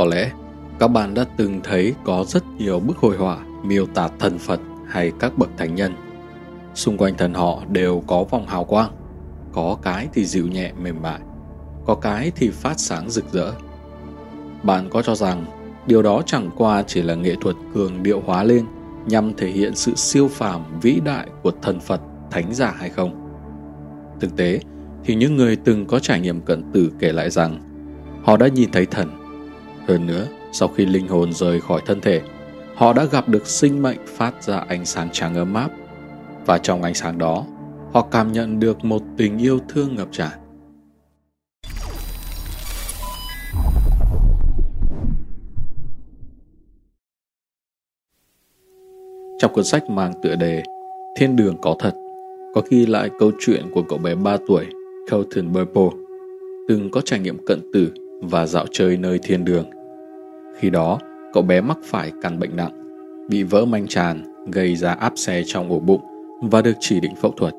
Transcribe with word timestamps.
Có 0.00 0.06
lẽ 0.06 0.30
các 0.78 0.88
bạn 0.88 1.14
đã 1.14 1.24
từng 1.36 1.60
thấy 1.64 1.94
có 2.04 2.24
rất 2.28 2.44
nhiều 2.58 2.80
bức 2.80 2.96
hội 2.96 3.16
họa 3.16 3.38
miêu 3.62 3.86
tả 3.86 4.08
thần 4.18 4.38
Phật 4.38 4.60
hay 4.88 5.12
các 5.18 5.38
bậc 5.38 5.50
thánh 5.56 5.74
nhân. 5.74 5.94
Xung 6.74 6.96
quanh 6.96 7.14
thần 7.18 7.34
họ 7.34 7.62
đều 7.68 8.02
có 8.06 8.24
vòng 8.24 8.46
hào 8.46 8.64
quang, 8.64 8.90
có 9.52 9.76
cái 9.82 10.08
thì 10.12 10.24
dịu 10.24 10.46
nhẹ 10.46 10.72
mềm 10.82 11.02
mại, 11.02 11.20
có 11.86 11.94
cái 11.94 12.32
thì 12.36 12.50
phát 12.50 12.80
sáng 12.80 13.10
rực 13.10 13.32
rỡ. 13.32 13.52
Bạn 14.62 14.90
có 14.90 15.02
cho 15.02 15.14
rằng 15.14 15.44
điều 15.86 16.02
đó 16.02 16.22
chẳng 16.26 16.50
qua 16.56 16.82
chỉ 16.82 17.02
là 17.02 17.14
nghệ 17.14 17.34
thuật 17.40 17.56
cường 17.74 18.02
điệu 18.02 18.22
hóa 18.26 18.44
lên 18.44 18.64
nhằm 19.06 19.34
thể 19.36 19.48
hiện 19.48 19.74
sự 19.74 19.94
siêu 19.94 20.28
phàm 20.28 20.80
vĩ 20.80 21.00
đại 21.04 21.26
của 21.42 21.52
thần 21.62 21.80
Phật, 21.80 22.00
thánh 22.30 22.54
giả 22.54 22.74
hay 22.78 22.90
không? 22.90 23.30
Thực 24.20 24.36
tế 24.36 24.60
thì 25.04 25.14
những 25.14 25.36
người 25.36 25.56
từng 25.56 25.86
có 25.86 25.98
trải 25.98 26.20
nghiệm 26.20 26.40
cận 26.40 26.72
tử 26.72 26.92
kể 26.98 27.12
lại 27.12 27.30
rằng 27.30 27.60
họ 28.24 28.36
đã 28.36 28.48
nhìn 28.48 28.70
thấy 28.72 28.86
thần. 28.86 29.19
Hơn 29.88 30.06
nữa, 30.06 30.26
sau 30.52 30.68
khi 30.68 30.86
linh 30.86 31.08
hồn 31.08 31.32
rời 31.32 31.60
khỏi 31.60 31.82
thân 31.86 32.00
thể, 32.00 32.20
họ 32.74 32.92
đã 32.92 33.04
gặp 33.04 33.28
được 33.28 33.46
sinh 33.46 33.82
mệnh 33.82 33.98
phát 34.06 34.42
ra 34.42 34.56
ánh 34.56 34.84
sáng 34.84 35.08
trắng 35.12 35.34
ấm 35.34 35.54
áp. 35.54 35.70
Và 36.46 36.58
trong 36.58 36.82
ánh 36.82 36.94
sáng 36.94 37.18
đó, 37.18 37.46
họ 37.92 38.06
cảm 38.10 38.32
nhận 38.32 38.60
được 38.60 38.84
một 38.84 39.02
tình 39.16 39.38
yêu 39.38 39.58
thương 39.68 39.94
ngập 39.94 40.08
tràn. 40.12 40.30
Trong 49.38 49.52
cuốn 49.52 49.64
sách 49.64 49.90
mang 49.90 50.12
tựa 50.22 50.36
đề 50.36 50.62
Thiên 51.16 51.36
đường 51.36 51.56
có 51.62 51.76
thật, 51.78 51.94
có 52.54 52.62
ghi 52.70 52.86
lại 52.86 53.10
câu 53.18 53.30
chuyện 53.38 53.62
của 53.74 53.82
cậu 53.82 53.98
bé 53.98 54.14
3 54.14 54.36
tuổi 54.48 54.66
Colton 55.10 55.52
Burpo, 55.52 55.90
từng 56.68 56.90
có 56.90 57.00
trải 57.00 57.20
nghiệm 57.20 57.46
cận 57.46 57.60
tử 57.72 57.92
và 58.20 58.46
dạo 58.46 58.66
chơi 58.70 58.96
nơi 58.96 59.18
thiên 59.22 59.44
đường. 59.44 59.64
Khi 60.58 60.70
đó, 60.70 60.98
cậu 61.32 61.42
bé 61.42 61.60
mắc 61.60 61.78
phải 61.84 62.12
căn 62.22 62.38
bệnh 62.38 62.56
nặng, 62.56 62.72
bị 63.28 63.42
vỡ 63.42 63.64
manh 63.64 63.86
tràn, 63.86 64.22
gây 64.52 64.76
ra 64.76 64.92
áp 64.92 65.12
xe 65.16 65.42
trong 65.46 65.70
ổ 65.70 65.78
bụng 65.78 66.00
và 66.42 66.62
được 66.62 66.74
chỉ 66.80 67.00
định 67.00 67.14
phẫu 67.14 67.30
thuật. 67.30 67.54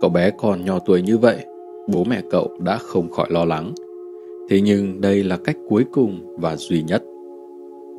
Cậu 0.00 0.10
bé 0.10 0.30
còn 0.30 0.64
nhỏ 0.64 0.78
tuổi 0.78 1.02
như 1.02 1.18
vậy, 1.18 1.44
bố 1.88 2.04
mẹ 2.04 2.22
cậu 2.30 2.50
đã 2.60 2.76
không 2.76 3.10
khỏi 3.10 3.26
lo 3.30 3.44
lắng. 3.44 3.72
Thế 4.48 4.60
nhưng 4.60 5.00
đây 5.00 5.24
là 5.24 5.36
cách 5.36 5.56
cuối 5.68 5.84
cùng 5.92 6.36
và 6.38 6.56
duy 6.56 6.82
nhất. 6.82 7.02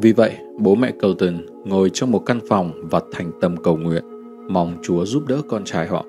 Vì 0.01 0.11
vậy, 0.11 0.31
bố 0.57 0.75
mẹ 0.75 0.91
Colton 0.91 1.37
ngồi 1.65 1.89
trong 1.93 2.11
một 2.11 2.19
căn 2.25 2.39
phòng 2.49 2.71
và 2.81 3.01
thành 3.11 3.31
tâm 3.41 3.57
cầu 3.57 3.77
nguyện, 3.77 4.03
mong 4.49 4.77
Chúa 4.83 5.05
giúp 5.05 5.23
đỡ 5.27 5.41
con 5.49 5.63
trai 5.63 5.87
họ. 5.87 6.05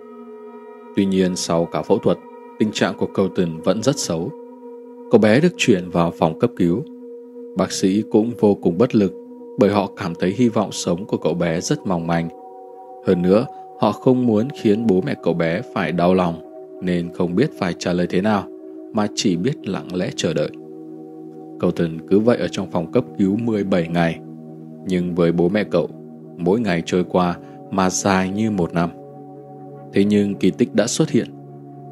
Tuy 0.97 1.05
nhiên 1.05 1.37
sau 1.37 1.65
cả 1.65 1.83
phẫu 1.83 1.99
thuật, 1.99 2.19
tình 2.59 2.73
trạng 2.73 2.97
của 2.97 3.07
Colton 3.07 3.61
vẫn 3.65 3.83
rất 3.83 3.99
xấu. 3.99 4.31
Cậu 5.11 5.21
bé 5.21 5.41
được 5.41 5.53
chuyển 5.57 5.91
vào 5.91 6.11
phòng 6.11 6.39
cấp 6.39 6.51
cứu. 6.57 6.85
Bác 7.57 7.73
sĩ 7.73 8.03
cũng 8.11 8.31
vô 8.41 8.55
cùng 8.55 8.79
bất 8.79 8.95
lực 8.95 9.13
bởi 9.59 9.71
họ 9.71 9.91
cảm 9.97 10.13
thấy 10.21 10.35
hy 10.37 10.49
vọng 10.49 10.73
sống 10.73 11.07
của 11.07 11.17
cậu 11.17 11.35
bé 11.35 11.61
rất 11.61 11.87
mong 11.87 12.07
manh. 12.07 12.29
Hơn 13.07 13.23
nữa, 13.23 13.47
họ 13.81 13.93
không 13.93 14.27
muốn 14.27 14.49
khiến 14.61 14.87
bố 14.87 15.01
mẹ 15.01 15.15
cậu 15.23 15.35
bé 15.35 15.63
phải 15.75 15.93
đau 15.93 16.15
lòng 16.15 16.41
nên 16.83 17.11
không 17.15 17.35
biết 17.35 17.51
phải 17.59 17.75
trả 17.79 17.93
lời 17.93 18.07
thế 18.11 18.21
nào 18.21 18.45
mà 18.93 19.07
chỉ 19.15 19.37
biết 19.37 19.69
lặng 19.69 19.95
lẽ 19.95 20.11
chờ 20.17 20.35
đợi. 20.35 20.51
Colton 21.61 22.09
cứ 22.09 22.19
vậy 22.19 22.39
ở 22.39 22.49
trong 22.49 22.71
phòng 22.71 22.93
cấp 22.93 23.05
cứu 23.19 23.37
17 23.37 23.89
ngày. 23.89 24.19
Nhưng 24.87 25.15
với 25.15 25.33
bố 25.33 25.49
mẹ 25.49 25.65
cậu, 25.65 25.89
mỗi 26.39 26.61
ngày 26.61 26.83
trôi 26.87 27.05
qua 27.05 27.37
mà 27.71 27.91
dài 27.91 28.31
như 28.31 28.51
một 28.51 28.75
năm. 28.75 28.91
Thế 29.93 30.05
nhưng 30.05 30.35
kỳ 30.35 30.51
tích 30.51 30.75
đã 30.75 30.87
xuất 30.87 31.11
hiện. 31.11 31.27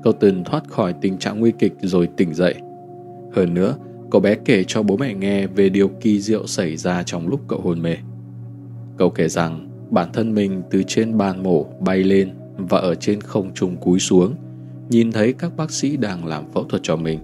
Colton 0.04 0.44
thoát 0.44 0.68
khỏi 0.68 0.94
tình 1.00 1.18
trạng 1.18 1.40
nguy 1.40 1.52
kịch 1.58 1.72
rồi 1.82 2.08
tỉnh 2.16 2.34
dậy. 2.34 2.54
Hơn 3.32 3.54
nữa, 3.54 3.76
cậu 4.10 4.20
bé 4.20 4.34
kể 4.44 4.64
cho 4.64 4.82
bố 4.82 4.96
mẹ 4.96 5.14
nghe 5.14 5.46
về 5.46 5.68
điều 5.68 5.88
kỳ 5.88 6.20
diệu 6.20 6.46
xảy 6.46 6.76
ra 6.76 7.02
trong 7.02 7.28
lúc 7.28 7.40
cậu 7.48 7.60
hôn 7.60 7.82
mê. 7.82 7.96
Cậu 8.96 9.10
kể 9.10 9.28
rằng 9.28 9.68
bản 9.90 10.12
thân 10.12 10.34
mình 10.34 10.62
từ 10.70 10.82
trên 10.82 11.18
bàn 11.18 11.42
mổ 11.42 11.64
bay 11.80 11.98
lên 11.98 12.30
và 12.56 12.78
ở 12.78 12.94
trên 12.94 13.20
không 13.20 13.54
trung 13.54 13.76
cúi 13.76 13.98
xuống, 13.98 14.34
nhìn 14.90 15.12
thấy 15.12 15.32
các 15.32 15.56
bác 15.56 15.70
sĩ 15.70 15.96
đang 15.96 16.26
làm 16.26 16.52
phẫu 16.52 16.64
thuật 16.64 16.82
cho 16.82 16.96
mình. 16.96 17.18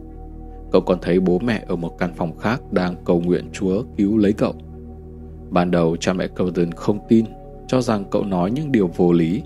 Cậu 0.73 0.81
còn 0.81 0.99
thấy 1.03 1.21
bố 1.21 1.39
mẹ 1.39 1.65
ở 1.67 1.77
một 1.77 1.99
căn 1.99 2.15
phòng 2.17 2.39
khác 2.39 2.73
đang 2.73 2.95
cầu 3.05 3.21
nguyện 3.21 3.45
Chúa 3.53 3.83
cứu 3.97 4.19
lấy 4.19 4.33
cậu. 4.33 4.55
Ban 5.51 5.71
đầu 5.71 5.97
cha 5.97 6.13
mẹ 6.13 6.29
Colton 6.29 6.73
không 6.73 6.99
tin, 7.09 7.25
cho 7.67 7.81
rằng 7.81 8.05
cậu 8.11 8.25
nói 8.25 8.51
những 8.51 8.73
điều 8.73 8.91
vô 8.97 9.13
lý. 9.13 9.43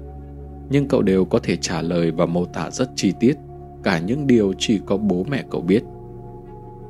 Nhưng 0.71 0.89
cậu 0.89 1.03
đều 1.03 1.25
có 1.25 1.39
thể 1.39 1.57
trả 1.57 1.83
lời 1.83 2.11
và 2.11 2.27
mô 2.27 2.45
tả 2.45 2.71
rất 2.71 2.91
chi 2.97 3.13
tiết, 3.21 3.35
cả 3.83 3.99
những 3.99 4.27
điều 4.27 4.53
chỉ 4.59 4.81
có 4.87 4.97
bố 4.97 5.25
mẹ 5.31 5.45
cậu 5.51 5.61
biết. 5.61 5.83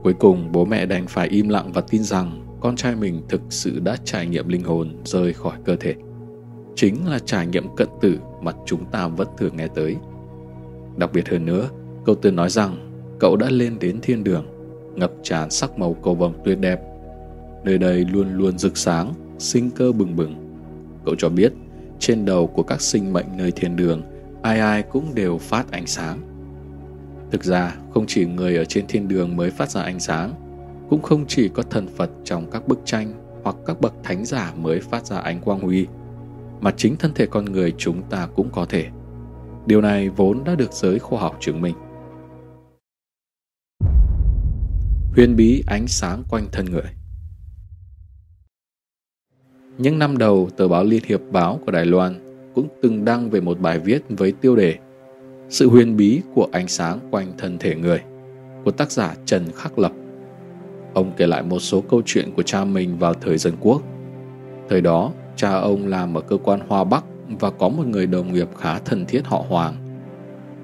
Cuối 0.09 0.15
cùng 0.19 0.53
bố 0.53 0.65
mẹ 0.65 0.87
đành 0.87 1.07
phải 1.07 1.29
im 1.29 1.49
lặng 1.49 1.73
và 1.73 1.81
tin 1.81 2.03
rằng 2.03 2.47
con 2.61 2.77
trai 2.77 2.97
mình 2.97 3.23
thực 3.29 3.41
sự 3.51 3.81
đã 3.81 3.97
trải 4.05 4.27
nghiệm 4.27 4.49
linh 4.49 4.63
hồn 4.63 4.97
rời 5.05 5.33
khỏi 5.33 5.57
cơ 5.65 5.77
thể. 5.77 5.95
Chính 6.77 7.07
là 7.07 7.19
trải 7.19 7.47
nghiệm 7.47 7.77
cận 7.77 7.89
tử 8.01 8.19
mà 8.43 8.53
chúng 8.67 8.85
ta 8.85 9.09
vẫn 9.09 9.29
thường 9.39 9.57
nghe 9.57 9.69
tới. 9.75 9.97
Đặc 10.97 11.11
biệt 11.13 11.29
hơn 11.29 11.47
nữa, 11.47 11.69
câu 12.05 12.15
tiên 12.15 12.37
nói 12.37 12.51
rằng 12.51 13.01
cậu 13.19 13.37
đã 13.37 13.51
lên 13.51 13.79
đến 13.79 13.99
thiên 14.03 14.25
đường, 14.25 14.47
ngập 14.95 15.13
tràn 15.23 15.51
sắc 15.51 15.79
màu 15.79 15.95
cầu 15.95 16.15
vồng 16.15 16.35
tuyệt 16.45 16.61
đẹp. 16.61 16.81
Nơi 17.65 17.79
đây 17.79 18.05
luôn 18.05 18.33
luôn 18.35 18.59
rực 18.59 18.77
sáng, 18.77 19.15
sinh 19.39 19.71
cơ 19.71 19.93
bừng 19.93 20.17
bừng. 20.17 20.35
Cậu 21.05 21.15
cho 21.19 21.29
biết, 21.29 21.53
trên 21.99 22.25
đầu 22.25 22.47
của 22.47 22.63
các 22.63 22.81
sinh 22.81 23.13
mệnh 23.13 23.27
nơi 23.37 23.51
thiên 23.51 23.77
đường, 23.77 24.03
ai 24.43 24.61
ai 24.61 24.83
cũng 24.83 25.15
đều 25.15 25.39
phát 25.39 25.71
ánh 25.71 25.87
sáng. 25.87 26.19
Thực 27.31 27.45
ra, 27.45 27.77
không 27.95 28.05
chỉ 28.07 28.27
người 28.27 28.57
ở 28.57 28.65
trên 28.65 28.87
thiên 28.87 29.09
đường 29.09 29.37
mới 29.37 29.51
phát 29.51 29.71
ra 29.71 29.83
ánh 29.83 30.01
sáng, 30.01 30.35
cũng 30.91 31.03
không 31.03 31.25
chỉ 31.27 31.49
có 31.49 31.63
thần 31.63 31.87
Phật 31.97 32.11
trong 32.25 32.51
các 32.51 32.69
bức 32.69 32.79
tranh 32.85 33.13
hoặc 33.43 33.57
các 33.67 33.81
bậc 33.81 33.95
thánh 34.03 34.25
giả 34.25 34.53
mới 34.57 34.81
phát 34.81 35.07
ra 35.07 35.19
ánh 35.19 35.41
quang 35.41 35.61
huy, 35.61 35.87
mà 36.61 36.71
chính 36.77 36.97
thân 36.97 37.13
thể 37.15 37.27
con 37.27 37.45
người 37.45 37.73
chúng 37.79 38.03
ta 38.11 38.29
cũng 38.37 38.49
có 38.53 38.67
thể. 38.69 38.87
Điều 39.67 39.81
này 39.81 40.09
vốn 40.09 40.45
đã 40.45 40.55
được 40.55 40.73
giới 40.73 40.99
khoa 40.99 41.21
học 41.21 41.37
chứng 41.41 41.61
minh. 41.61 41.75
huyền 45.19 45.37
bí 45.37 45.63
ánh 45.67 45.87
sáng 45.87 46.23
quanh 46.29 46.47
thân 46.53 46.67
người. 46.67 46.83
Những 49.79 49.99
năm 49.99 50.19
đầu, 50.19 50.49
tờ 50.57 50.69
báo 50.69 50.85
Liên 50.85 51.03
Hiệp 51.07 51.21
Báo 51.31 51.61
của 51.67 51.73
Đài 51.73 51.87
Loan 51.87 52.15
cũng 52.55 52.69
từng 52.83 53.05
đăng 53.05 53.31
về 53.31 53.41
một 53.41 53.61
bài 53.61 53.79
viết 53.79 54.03
với 54.09 54.33
tiêu 54.33 54.57
đề 54.57 54.79
sự 55.49 55.69
huyền 55.69 55.97
bí 55.97 56.23
của 56.35 56.49
ánh 56.53 56.69
sáng 56.69 56.99
quanh 57.11 57.33
thân 57.39 57.59
thể 57.59 57.75
người 57.75 58.01
của 58.65 58.71
tác 58.71 58.93
giả 58.93 59.15
Trần 59.25 59.45
Khắc 59.55 59.79
Lập. 59.79 59.93
Ông 60.95 61.13
kể 61.17 61.27
lại 61.27 61.43
một 61.43 61.59
số 61.59 61.81
câu 61.81 62.03
chuyện 62.07 62.33
của 62.37 62.43
cha 62.43 62.65
mình 62.65 62.99
vào 62.99 63.15
thời 63.15 63.39
dân 63.39 63.55
quốc. 63.61 63.83
Thời 64.69 64.81
đó, 64.81 65.13
cha 65.37 65.53
ông 65.53 65.87
làm 65.87 66.15
ở 66.15 66.21
cơ 66.21 66.37
quan 66.37 66.61
Hoa 66.69 66.85
Bắc 66.85 67.05
và 67.41 67.51
có 67.51 67.69
một 67.69 67.87
người 67.87 68.07
đồng 68.07 68.33
nghiệp 68.33 68.49
khá 68.59 68.79
thân 68.79 69.07
thiết 69.07 69.27
họ 69.27 69.45
Hoàng. 69.49 69.75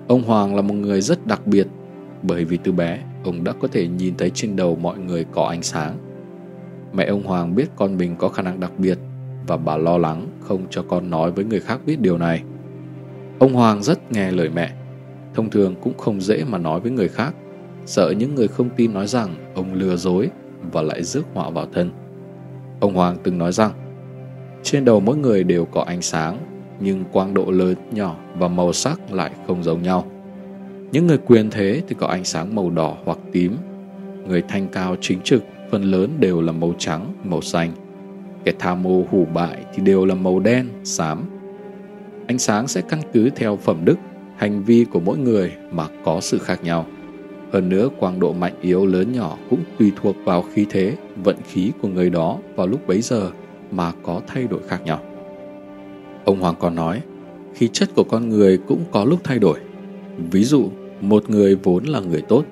Ông 0.09 0.23
Hoàng 0.23 0.57
là 0.57 0.63
một 0.63 0.75
người 0.75 1.01
rất 1.01 1.27
đặc 1.27 1.47
biệt 1.47 1.67
bởi 2.23 2.45
vì 2.45 2.57
từ 2.57 2.73
bé 2.73 2.99
ông 3.25 3.45
đã 3.45 3.53
có 3.53 3.69
thể 3.69 3.89
nhìn 3.89 4.15
thấy 4.17 4.31
trên 4.31 4.57
đầu 4.57 4.77
mọi 4.77 4.99
người 4.99 5.25
có 5.33 5.47
ánh 5.47 5.63
sáng. 5.63 5.97
Mẹ 6.93 7.05
ông 7.05 7.23
Hoàng 7.23 7.55
biết 7.55 7.67
con 7.77 7.97
mình 7.97 8.17
có 8.19 8.29
khả 8.29 8.43
năng 8.43 8.61
đặc 8.61 8.73
biệt 8.79 8.99
và 9.47 9.57
bà 9.57 9.77
lo 9.77 9.99
lắng 9.99 10.27
không 10.41 10.67
cho 10.71 10.83
con 10.83 11.11
nói 11.11 11.31
với 11.31 11.45
người 11.45 11.61
khác 11.61 11.81
biết 11.87 12.01
điều 12.01 12.19
này. 12.19 12.43
Ông 13.45 13.55
Hoàng 13.55 13.83
rất 13.83 14.13
nghe 14.13 14.31
lời 14.31 14.51
mẹ, 14.55 14.71
thông 15.35 15.51
thường 15.51 15.75
cũng 15.83 15.99
không 15.99 16.21
dễ 16.21 16.45
mà 16.45 16.59
nói 16.59 16.81
với 16.81 16.91
người 16.91 17.09
khác, 17.09 17.35
sợ 17.87 18.11
những 18.19 18.35
người 18.35 18.49
không 18.49 18.69
tin 18.77 18.95
nói 18.95 19.07
rằng 19.07 19.35
ông 19.55 19.75
lừa 19.75 19.97
dối 19.97 20.31
và 20.73 20.83
lại 20.83 21.03
rước 21.03 21.23
họa 21.35 21.51
vào 21.51 21.67
thân. 21.73 21.91
Ông 22.81 22.95
Hoàng 22.95 23.17
từng 23.23 23.39
nói 23.39 23.53
rằng, 23.53 23.73
trên 24.63 24.85
đầu 24.85 25.01
mỗi 25.01 25.17
người 25.17 25.45
đều 25.45 25.65
có 25.65 25.83
ánh 25.83 26.03
sáng, 26.03 26.39
nhưng 26.81 27.05
quang 27.13 27.35
độ 27.35 27.51
lớn, 27.51 27.75
nhỏ 27.93 28.17
và 28.39 28.49
màu 28.49 28.73
sắc 28.73 29.13
lại 29.13 29.31
không 29.47 29.63
giống 29.63 29.83
nhau. 29.83 30.07
Những 30.93 31.07
người 31.07 31.19
quyền 31.19 31.51
thế 31.51 31.83
thì 31.89 31.95
có 31.99 32.07
ánh 32.07 32.25
sáng 32.25 32.55
màu 32.55 32.71
đỏ 32.71 32.97
hoặc 33.05 33.19
tím. 33.33 33.57
Người 34.29 34.43
thanh 34.49 34.69
cao 34.69 34.97
chính 35.01 35.21
trực 35.21 35.45
phần 35.71 35.83
lớn 35.83 36.11
đều 36.21 36.41
là 36.41 36.53
màu 36.53 36.75
trắng, 36.79 37.13
màu 37.25 37.41
xanh. 37.41 37.73
Kẻ 38.45 38.53
tham 38.59 38.83
mô 38.83 39.03
hủ 39.11 39.27
bại 39.35 39.65
thì 39.75 39.83
đều 39.83 40.05
là 40.05 40.15
màu 40.15 40.41
đen, 40.41 40.69
xám. 40.85 41.34
Ánh 42.27 42.39
sáng 42.39 42.69
sẽ 42.69 42.81
căn 42.81 43.01
cứ 43.13 43.31
theo 43.31 43.57
phẩm 43.57 43.85
đức, 43.85 43.99
hành 44.37 44.63
vi 44.63 44.85
của 44.85 45.01
mỗi 45.01 45.19
người 45.19 45.53
mà 45.71 45.87
có 46.05 46.21
sự 46.21 46.39
khác 46.39 46.65
nhau. 46.65 46.87
Hơn 47.53 47.69
nữa, 47.69 47.89
quang 47.99 48.21
độ 48.21 48.33
mạnh 48.33 48.55
yếu 48.61 48.87
lớn 48.87 49.13
nhỏ 49.13 49.39
cũng 49.51 49.61
tùy 49.79 49.93
thuộc 49.97 50.17
vào 50.25 50.43
khí 50.43 50.67
thế, 50.71 50.97
vận 51.25 51.37
khí 51.49 51.73
của 51.83 51.89
người 51.89 52.11
đó 52.11 52.39
vào 52.57 52.67
lúc 52.67 52.87
bấy 52.87 53.01
giờ 53.01 53.31
mà 53.71 53.93
có 54.03 54.21
thay 54.27 54.45
đổi 54.45 54.61
khác 54.69 54.81
nhau. 54.85 55.01
Ông 56.25 56.41
Hoàng 56.41 56.55
còn 56.59 56.75
nói, 56.75 57.01
khí 57.55 57.69
chất 57.73 57.95
của 57.95 58.05
con 58.05 58.29
người 58.29 58.59
cũng 58.59 58.85
có 58.91 59.05
lúc 59.05 59.21
thay 59.25 59.39
đổi. 59.39 59.59
Ví 60.31 60.45
dụ, 60.45 60.69
một 61.01 61.31
người 61.31 61.55
vốn 61.55 61.85
là 61.85 62.01
người 62.01 62.23
tốt, 62.23 62.45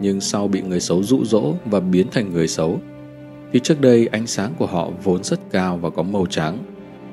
nhưng 0.00 0.20
sau 0.20 0.48
bị 0.48 0.62
người 0.62 0.80
xấu 0.80 1.02
dụ 1.02 1.24
dỗ 1.24 1.54
và 1.64 1.80
biến 1.80 2.06
thành 2.12 2.32
người 2.32 2.48
xấu, 2.48 2.80
thì 3.52 3.60
trước 3.60 3.80
đây 3.80 4.06
ánh 4.06 4.26
sáng 4.26 4.52
của 4.58 4.66
họ 4.66 4.90
vốn 5.04 5.24
rất 5.24 5.40
cao 5.50 5.76
và 5.76 5.90
có 5.90 6.02
màu 6.02 6.26
trắng, 6.26 6.58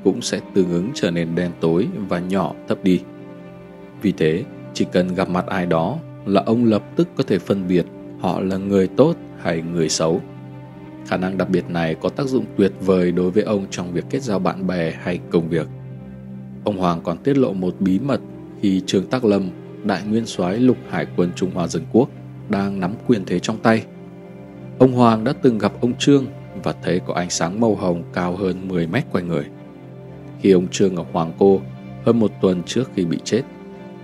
cũng 0.04 0.22
sẽ 0.22 0.40
tương 0.54 0.70
ứng 0.70 0.92
trở 0.94 1.12
nên 1.12 1.36
đen 1.36 1.52
tối 1.60 1.88
và 2.10 2.20
nhỏ 2.20 2.54
thấp 2.68 2.84
đi. 2.84 3.02
Vì 4.02 4.12
thế, 4.12 4.44
chỉ 4.74 4.86
cần 4.92 5.16
gặp 5.16 5.30
mặt 5.30 5.46
ai 5.46 5.66
đó 5.66 5.98
là 6.26 6.44
ông 6.46 6.66
lập 6.66 6.84
tức 6.96 7.10
có 7.16 7.24
thể 7.24 7.40
phân 7.40 7.68
biệt 7.68 7.86
họ 8.20 8.40
là 8.40 8.58
người 8.58 8.88
tốt 8.88 9.16
hay 9.42 9.62
người 9.62 9.90
xấu. 9.90 10.22
Khả 11.08 11.18
năng 11.18 11.38
đặc 11.38 11.50
biệt 11.50 11.70
này 11.70 11.96
có 11.96 12.10
tác 12.10 12.28
dụng 12.28 12.46
tuyệt 12.58 12.72
vời 12.82 13.12
đối 13.12 13.32
với 13.32 13.44
ông 13.44 13.66
trong 13.70 13.94
việc 13.94 14.06
kết 14.10 14.22
giao 14.22 14.40
bạn 14.40 14.68
bè 14.68 14.92
hay 14.92 15.20
công 15.32 15.50
việc. 15.50 15.68
Ông 16.64 16.78
Hoàng 16.78 17.02
còn 17.04 17.18
tiết 17.18 17.38
lộ 17.38 17.54
một 17.54 17.76
bí 17.80 18.00
mật 18.00 18.22
khi 18.62 18.82
Trương 18.86 19.08
Tác 19.08 19.26
Lâm, 19.26 19.50
đại 19.84 20.04
nguyên 20.04 20.26
soái 20.26 20.60
lục 20.60 20.78
hải 20.90 21.08
quân 21.18 21.32
Trung 21.36 21.52
Hoa 21.54 21.68
Dân 21.68 21.84
Quốc, 21.92 22.10
đang 22.50 22.80
nắm 22.80 22.94
quyền 23.08 23.26
thế 23.26 23.40
trong 23.40 23.58
tay. 23.58 23.86
Ông 24.80 24.94
Hoàng 24.94 25.24
đã 25.24 25.34
từng 25.34 25.58
gặp 25.58 25.74
ông 25.82 25.94
Trương 26.00 26.26
và 26.64 26.74
thấy 26.84 27.02
có 27.08 27.14
ánh 27.14 27.30
sáng 27.30 27.60
màu 27.60 27.76
hồng 27.76 28.04
cao 28.14 28.36
hơn 28.36 28.68
10 28.68 28.88
mét 28.88 29.04
quanh 29.12 29.28
người. 29.28 29.46
Khi 30.44 30.52
ông 30.52 30.68
Trương 30.68 30.96
ở 30.96 31.06
Hoàng 31.12 31.32
Cô, 31.40 31.62
hơn 32.06 32.20
một 32.20 32.32
tuần 32.42 32.64
trước 32.64 32.92
khi 32.96 33.06
bị 33.06 33.18
chết, 33.24 33.42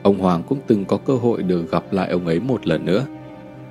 ông 0.03 0.17
Hoàng 0.17 0.43
cũng 0.47 0.59
từng 0.67 0.85
có 0.85 0.97
cơ 0.97 1.15
hội 1.15 1.43
được 1.43 1.71
gặp 1.71 1.83
lại 1.91 2.09
ông 2.09 2.25
ấy 2.25 2.39
một 2.39 2.67
lần 2.67 2.85
nữa. 2.85 3.05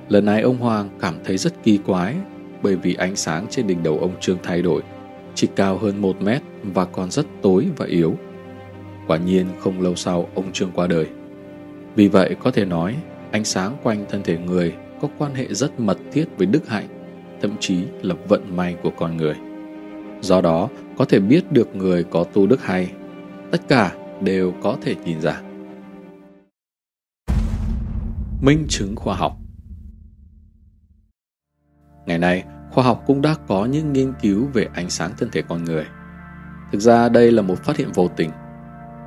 Lần 0.09 0.25
này 0.25 0.41
ông 0.41 0.57
Hoàng 0.57 0.89
cảm 0.99 1.15
thấy 1.23 1.37
rất 1.37 1.63
kỳ 1.63 1.77
quái 1.77 2.15
bởi 2.61 2.75
vì 2.75 2.93
ánh 2.93 3.15
sáng 3.15 3.45
trên 3.49 3.67
đỉnh 3.67 3.83
đầu 3.83 3.99
ông 3.99 4.11
Trương 4.19 4.37
thay 4.43 4.61
đổi, 4.61 4.81
chỉ 5.35 5.47
cao 5.55 5.77
hơn 5.77 6.01
một 6.01 6.21
mét 6.21 6.41
và 6.63 6.85
còn 6.85 7.11
rất 7.11 7.25
tối 7.41 7.67
và 7.77 7.85
yếu. 7.85 8.15
Quả 9.07 9.17
nhiên 9.17 9.45
không 9.59 9.81
lâu 9.81 9.95
sau 9.95 10.29
ông 10.35 10.51
Trương 10.51 10.71
qua 10.71 10.87
đời. 10.87 11.07
Vì 11.95 12.07
vậy 12.07 12.35
có 12.43 12.51
thể 12.51 12.65
nói 12.65 12.95
ánh 13.31 13.45
sáng 13.45 13.77
quanh 13.83 14.05
thân 14.09 14.23
thể 14.23 14.37
người 14.37 14.73
có 15.01 15.07
quan 15.17 15.33
hệ 15.33 15.47
rất 15.53 15.79
mật 15.79 15.97
thiết 16.11 16.25
với 16.37 16.47
đức 16.47 16.67
hạnh, 16.67 16.87
thậm 17.41 17.51
chí 17.59 17.77
là 18.01 18.15
vận 18.27 18.57
may 18.57 18.75
của 18.83 18.91
con 18.97 19.17
người. 19.17 19.35
Do 20.21 20.41
đó, 20.41 20.69
có 20.97 21.05
thể 21.05 21.19
biết 21.19 21.51
được 21.51 21.75
người 21.75 22.03
có 22.03 22.23
tu 22.23 22.47
đức 22.47 22.63
hay, 22.63 22.91
tất 23.51 23.61
cả 23.67 23.95
đều 24.21 24.53
có 24.61 24.77
thể 24.81 24.95
nhìn 25.05 25.21
ra. 25.21 25.41
Minh 28.41 28.65
chứng 28.69 28.95
khoa 28.95 29.15
học 29.15 29.37
Ngày 32.05 32.19
nay, 32.19 32.43
khoa 32.71 32.83
học 32.83 33.03
cũng 33.07 33.21
đã 33.21 33.35
có 33.47 33.65
những 33.65 33.93
nghiên 33.93 34.13
cứu 34.21 34.47
về 34.53 34.67
ánh 34.73 34.89
sáng 34.89 35.11
thân 35.17 35.29
thể 35.31 35.41
con 35.41 35.63
người. 35.63 35.85
Thực 36.71 36.79
ra 36.79 37.09
đây 37.09 37.31
là 37.31 37.41
một 37.41 37.63
phát 37.63 37.77
hiện 37.77 37.91
vô 37.93 38.07
tình. 38.07 38.29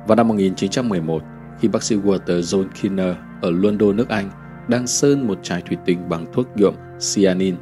Vào 0.07 0.15
năm 0.15 0.27
1911, 0.27 1.23
khi 1.59 1.67
bác 1.67 1.83
sĩ 1.83 1.95
Walter 1.95 2.39
John 2.39 2.67
Kinner 2.81 3.15
ở 3.41 3.51
London, 3.51 3.95
nước 3.95 4.09
Anh 4.09 4.29
đang 4.67 4.87
sơn 4.87 5.27
một 5.27 5.39
chai 5.43 5.61
thủy 5.61 5.77
tinh 5.85 6.09
bằng 6.09 6.25
thuốc 6.33 6.47
nhuộm 6.55 6.75
cyanin 7.15 7.55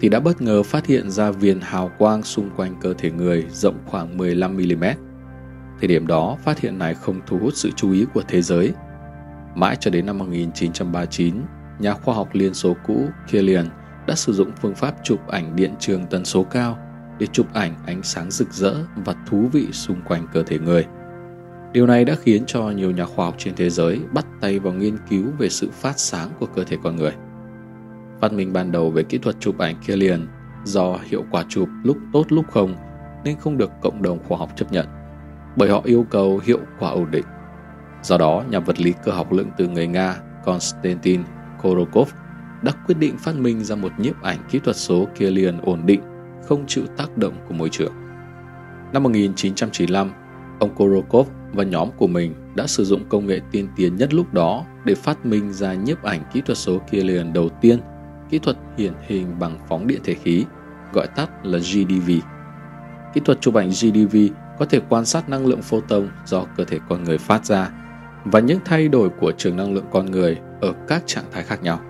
thì 0.00 0.08
đã 0.08 0.20
bất 0.20 0.42
ngờ 0.42 0.62
phát 0.62 0.86
hiện 0.86 1.10
ra 1.10 1.30
viền 1.30 1.60
hào 1.60 1.90
quang 1.98 2.22
xung 2.22 2.50
quanh 2.56 2.76
cơ 2.80 2.94
thể 2.94 3.10
người 3.10 3.46
rộng 3.50 3.78
khoảng 3.86 4.18
15mm. 4.18 4.94
Thời 5.80 5.88
điểm 5.88 6.06
đó, 6.06 6.36
phát 6.44 6.60
hiện 6.60 6.78
này 6.78 6.94
không 6.94 7.20
thu 7.26 7.38
hút 7.38 7.52
sự 7.56 7.70
chú 7.76 7.92
ý 7.92 8.06
của 8.14 8.22
thế 8.28 8.42
giới. 8.42 8.72
Mãi 9.54 9.76
cho 9.80 9.90
đến 9.90 10.06
năm 10.06 10.18
1939, 10.18 11.34
nhà 11.78 11.94
khoa 11.94 12.14
học 12.14 12.28
Liên 12.32 12.54
số 12.54 12.76
cũ 12.86 13.04
Killian 13.30 13.66
đã 14.06 14.14
sử 14.14 14.32
dụng 14.32 14.50
phương 14.62 14.74
pháp 14.74 14.94
chụp 15.04 15.28
ảnh 15.28 15.56
điện 15.56 15.74
trường 15.78 16.06
tần 16.06 16.24
số 16.24 16.42
cao 16.42 16.78
để 17.18 17.26
chụp 17.26 17.46
ảnh 17.52 17.74
ánh 17.86 18.02
sáng 18.02 18.30
rực 18.30 18.52
rỡ 18.52 18.74
và 19.04 19.14
thú 19.28 19.48
vị 19.52 19.66
xung 19.72 20.00
quanh 20.08 20.26
cơ 20.32 20.42
thể 20.42 20.58
người. 20.58 20.86
Điều 21.72 21.86
này 21.86 22.04
đã 22.04 22.14
khiến 22.14 22.44
cho 22.46 22.70
nhiều 22.70 22.90
nhà 22.90 23.04
khoa 23.04 23.26
học 23.26 23.34
trên 23.38 23.54
thế 23.54 23.70
giới 23.70 24.00
bắt 24.12 24.26
tay 24.40 24.58
vào 24.58 24.72
nghiên 24.72 24.96
cứu 25.10 25.24
về 25.38 25.48
sự 25.48 25.70
phát 25.70 25.98
sáng 25.98 26.30
của 26.38 26.46
cơ 26.46 26.64
thể 26.64 26.76
con 26.82 26.96
người. 26.96 27.12
Phát 28.20 28.32
minh 28.32 28.52
ban 28.52 28.72
đầu 28.72 28.90
về 28.90 29.02
kỹ 29.02 29.18
thuật 29.18 29.36
chụp 29.40 29.58
ảnh 29.58 29.76
kia 29.86 29.96
liền, 29.96 30.26
do 30.64 30.98
hiệu 31.04 31.24
quả 31.30 31.44
chụp 31.48 31.68
lúc 31.82 31.96
tốt 32.12 32.24
lúc 32.28 32.44
không 32.50 32.74
nên 33.24 33.36
không 33.38 33.58
được 33.58 33.70
cộng 33.82 34.02
đồng 34.02 34.18
khoa 34.28 34.38
học 34.38 34.50
chấp 34.56 34.72
nhận, 34.72 34.86
bởi 35.56 35.70
họ 35.70 35.80
yêu 35.84 36.06
cầu 36.10 36.40
hiệu 36.44 36.58
quả 36.78 36.90
ổn 36.90 37.10
định. 37.10 37.24
Do 38.02 38.18
đó, 38.18 38.44
nhà 38.50 38.60
vật 38.60 38.80
lý 38.80 38.94
cơ 39.04 39.12
học 39.12 39.32
lượng 39.32 39.50
từ 39.56 39.68
người 39.68 39.86
Nga 39.86 40.16
Konstantin 40.44 41.22
Korokov 41.62 42.08
đã 42.62 42.72
quyết 42.86 42.98
định 42.98 43.18
phát 43.18 43.36
minh 43.36 43.64
ra 43.64 43.76
một 43.76 43.92
nhiếp 43.98 44.22
ảnh 44.22 44.38
kỹ 44.50 44.58
thuật 44.58 44.76
số 44.76 45.06
kia 45.14 45.30
liền 45.30 45.60
ổn 45.60 45.86
định, 45.86 46.00
không 46.48 46.64
chịu 46.66 46.84
tác 46.96 47.18
động 47.18 47.34
của 47.48 47.54
môi 47.54 47.68
trường. 47.68 47.92
Năm 48.92 49.02
1995, 49.02 50.10
ông 50.60 50.74
Korokov 50.74 51.28
và 51.52 51.64
nhóm 51.64 51.88
của 51.96 52.06
mình 52.06 52.34
đã 52.54 52.66
sử 52.66 52.84
dụng 52.84 53.08
công 53.08 53.26
nghệ 53.26 53.40
tiên 53.50 53.68
tiến 53.76 53.96
nhất 53.96 54.14
lúc 54.14 54.34
đó 54.34 54.64
để 54.84 54.94
phát 54.94 55.26
minh 55.26 55.52
ra 55.52 55.74
nhiếp 55.74 56.02
ảnh 56.02 56.20
kỹ 56.32 56.40
thuật 56.46 56.58
số 56.58 56.78
kia 56.90 57.02
liền 57.02 57.32
đầu 57.32 57.48
tiên, 57.48 57.78
kỹ 58.30 58.38
thuật 58.38 58.56
hiển 58.76 58.92
hình 59.06 59.38
bằng 59.38 59.58
phóng 59.68 59.86
điện 59.86 60.00
thể 60.04 60.14
khí, 60.14 60.44
gọi 60.92 61.06
tắt 61.16 61.30
là 61.42 61.58
GDV. 61.58 62.10
Kỹ 63.14 63.20
thuật 63.24 63.40
chụp 63.40 63.54
ảnh 63.54 63.70
GDV 63.70 64.16
có 64.58 64.64
thể 64.64 64.80
quan 64.88 65.04
sát 65.04 65.28
năng 65.28 65.46
lượng 65.46 65.62
photon 65.62 66.08
do 66.26 66.44
cơ 66.56 66.64
thể 66.64 66.78
con 66.88 67.04
người 67.04 67.18
phát 67.18 67.44
ra 67.46 67.70
và 68.24 68.40
những 68.40 68.58
thay 68.64 68.88
đổi 68.88 69.08
của 69.08 69.32
trường 69.32 69.56
năng 69.56 69.74
lượng 69.74 69.86
con 69.92 70.06
người 70.06 70.38
ở 70.60 70.72
các 70.88 71.02
trạng 71.06 71.24
thái 71.32 71.42
khác 71.42 71.62
nhau. 71.62 71.80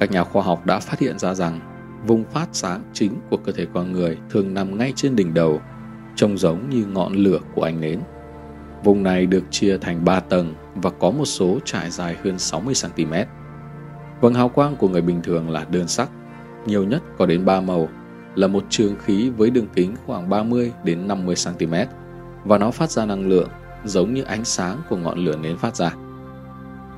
Các 0.00 0.10
nhà 0.10 0.24
khoa 0.24 0.42
học 0.42 0.66
đã 0.66 0.78
phát 0.78 0.98
hiện 0.98 1.18
ra 1.18 1.34
rằng 1.34 1.60
vùng 2.06 2.24
phát 2.24 2.48
sáng 2.52 2.82
chính 2.92 3.12
của 3.30 3.36
cơ 3.36 3.52
thể 3.52 3.66
con 3.74 3.92
người 3.92 4.18
thường 4.30 4.54
nằm 4.54 4.78
ngay 4.78 4.92
trên 4.96 5.16
đỉnh 5.16 5.34
đầu, 5.34 5.60
trông 6.16 6.38
giống 6.38 6.70
như 6.70 6.84
ngọn 6.84 7.12
lửa 7.12 7.38
của 7.54 7.62
ánh 7.62 7.80
nến. 7.80 8.00
Vùng 8.84 9.02
này 9.02 9.26
được 9.26 9.44
chia 9.50 9.78
thành 9.78 10.04
3 10.04 10.20
tầng 10.20 10.54
và 10.74 10.90
có 10.90 11.10
một 11.10 11.24
số 11.24 11.58
trải 11.64 11.90
dài 11.90 12.16
hơn 12.24 12.36
60cm. 12.36 13.24
Vầng 14.20 14.34
hào 14.34 14.48
quang 14.48 14.76
của 14.76 14.88
người 14.88 15.02
bình 15.02 15.22
thường 15.22 15.50
là 15.50 15.66
đơn 15.70 15.88
sắc, 15.88 16.10
nhiều 16.66 16.84
nhất 16.84 17.02
có 17.18 17.26
đến 17.26 17.44
3 17.44 17.60
màu, 17.60 17.88
là 18.34 18.46
một 18.46 18.64
trường 18.68 18.96
khí 19.04 19.30
với 19.30 19.50
đường 19.50 19.66
kính 19.74 19.94
khoảng 20.06 20.28
30 20.28 20.72
đến 20.84 21.08
50 21.08 21.34
cm 21.44 21.74
và 22.44 22.58
nó 22.58 22.70
phát 22.70 22.90
ra 22.90 23.06
năng 23.06 23.28
lượng 23.28 23.48
giống 23.84 24.14
như 24.14 24.22
ánh 24.22 24.44
sáng 24.44 24.78
của 24.88 24.96
ngọn 24.96 25.18
lửa 25.18 25.36
nến 25.36 25.56
phát 25.56 25.76
ra. 25.76 25.94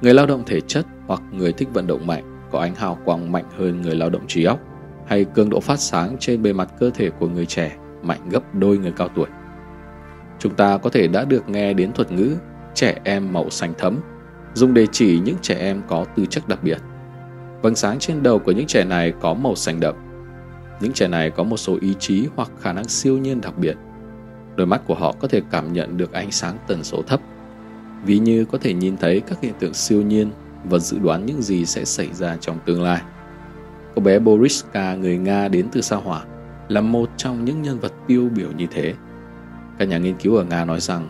Người 0.00 0.14
lao 0.14 0.26
động 0.26 0.42
thể 0.46 0.60
chất 0.60 0.86
hoặc 1.06 1.22
người 1.32 1.52
thích 1.52 1.68
vận 1.72 1.86
động 1.86 2.06
mạnh 2.06 2.48
có 2.50 2.60
ánh 2.60 2.74
hào 2.74 2.98
quang 3.04 3.32
mạnh 3.32 3.44
hơn 3.58 3.82
người 3.82 3.94
lao 3.94 4.10
động 4.10 4.26
trí 4.26 4.44
óc 4.44 4.58
hay 5.06 5.24
cường 5.24 5.50
độ 5.50 5.60
phát 5.60 5.80
sáng 5.80 6.16
trên 6.20 6.42
bề 6.42 6.52
mặt 6.52 6.68
cơ 6.80 6.90
thể 6.90 7.10
của 7.10 7.28
người 7.28 7.46
trẻ 7.46 7.76
mạnh 8.02 8.28
gấp 8.30 8.54
đôi 8.54 8.78
người 8.78 8.92
cao 8.96 9.08
tuổi. 9.08 9.26
Chúng 10.38 10.54
ta 10.54 10.78
có 10.78 10.90
thể 10.90 11.08
đã 11.08 11.24
được 11.24 11.48
nghe 11.48 11.72
đến 11.72 11.92
thuật 11.92 12.12
ngữ 12.12 12.36
trẻ 12.74 12.98
em 13.04 13.32
màu 13.32 13.50
xanh 13.50 13.74
thấm, 13.78 14.00
dùng 14.54 14.74
để 14.74 14.86
chỉ 14.92 15.20
những 15.24 15.36
trẻ 15.42 15.54
em 15.54 15.82
có 15.88 16.04
tư 16.04 16.26
chất 16.26 16.48
đặc 16.48 16.62
biệt. 16.62 16.78
Vầng 17.62 17.74
sáng 17.74 17.98
trên 17.98 18.22
đầu 18.22 18.38
của 18.38 18.52
những 18.52 18.66
trẻ 18.66 18.84
này 18.84 19.12
có 19.20 19.34
màu 19.34 19.54
xanh 19.54 19.80
đậm. 19.80 19.94
Những 20.80 20.92
trẻ 20.92 21.08
này 21.08 21.30
có 21.30 21.42
một 21.42 21.56
số 21.56 21.78
ý 21.80 21.94
chí 21.98 22.26
hoặc 22.36 22.50
khả 22.60 22.72
năng 22.72 22.84
siêu 22.84 23.18
nhiên 23.18 23.40
đặc 23.40 23.58
biệt. 23.58 23.76
Đôi 24.56 24.66
mắt 24.66 24.80
của 24.86 24.94
họ 24.94 25.12
có 25.12 25.28
thể 25.28 25.40
cảm 25.50 25.72
nhận 25.72 25.96
được 25.96 26.12
ánh 26.12 26.30
sáng 26.30 26.58
tần 26.66 26.84
số 26.84 27.02
thấp, 27.02 27.20
ví 28.04 28.18
như 28.18 28.44
có 28.44 28.58
thể 28.58 28.74
nhìn 28.74 28.96
thấy 28.96 29.20
các 29.20 29.40
hiện 29.42 29.54
tượng 29.58 29.74
siêu 29.74 30.02
nhiên 30.02 30.30
và 30.64 30.78
dự 30.78 30.98
đoán 30.98 31.26
những 31.26 31.42
gì 31.42 31.66
sẽ 31.66 31.84
xảy 31.84 32.08
ra 32.12 32.36
trong 32.40 32.58
tương 32.64 32.82
lai. 32.82 33.02
Cô 33.94 34.02
bé 34.02 34.18
Boriska 34.18 34.94
người 34.94 35.18
Nga 35.18 35.48
đến 35.48 35.68
từ 35.72 35.80
Sao 35.80 36.00
Hỏa 36.00 36.24
là 36.68 36.80
một 36.80 37.10
trong 37.16 37.44
những 37.44 37.62
nhân 37.62 37.78
vật 37.78 37.92
tiêu 38.06 38.28
biểu 38.34 38.52
như 38.52 38.66
thế. 38.70 38.94
Các 39.78 39.88
nhà 39.88 39.98
nghiên 39.98 40.16
cứu 40.16 40.36
ở 40.36 40.44
Nga 40.44 40.64
nói 40.64 40.80
rằng 40.80 41.08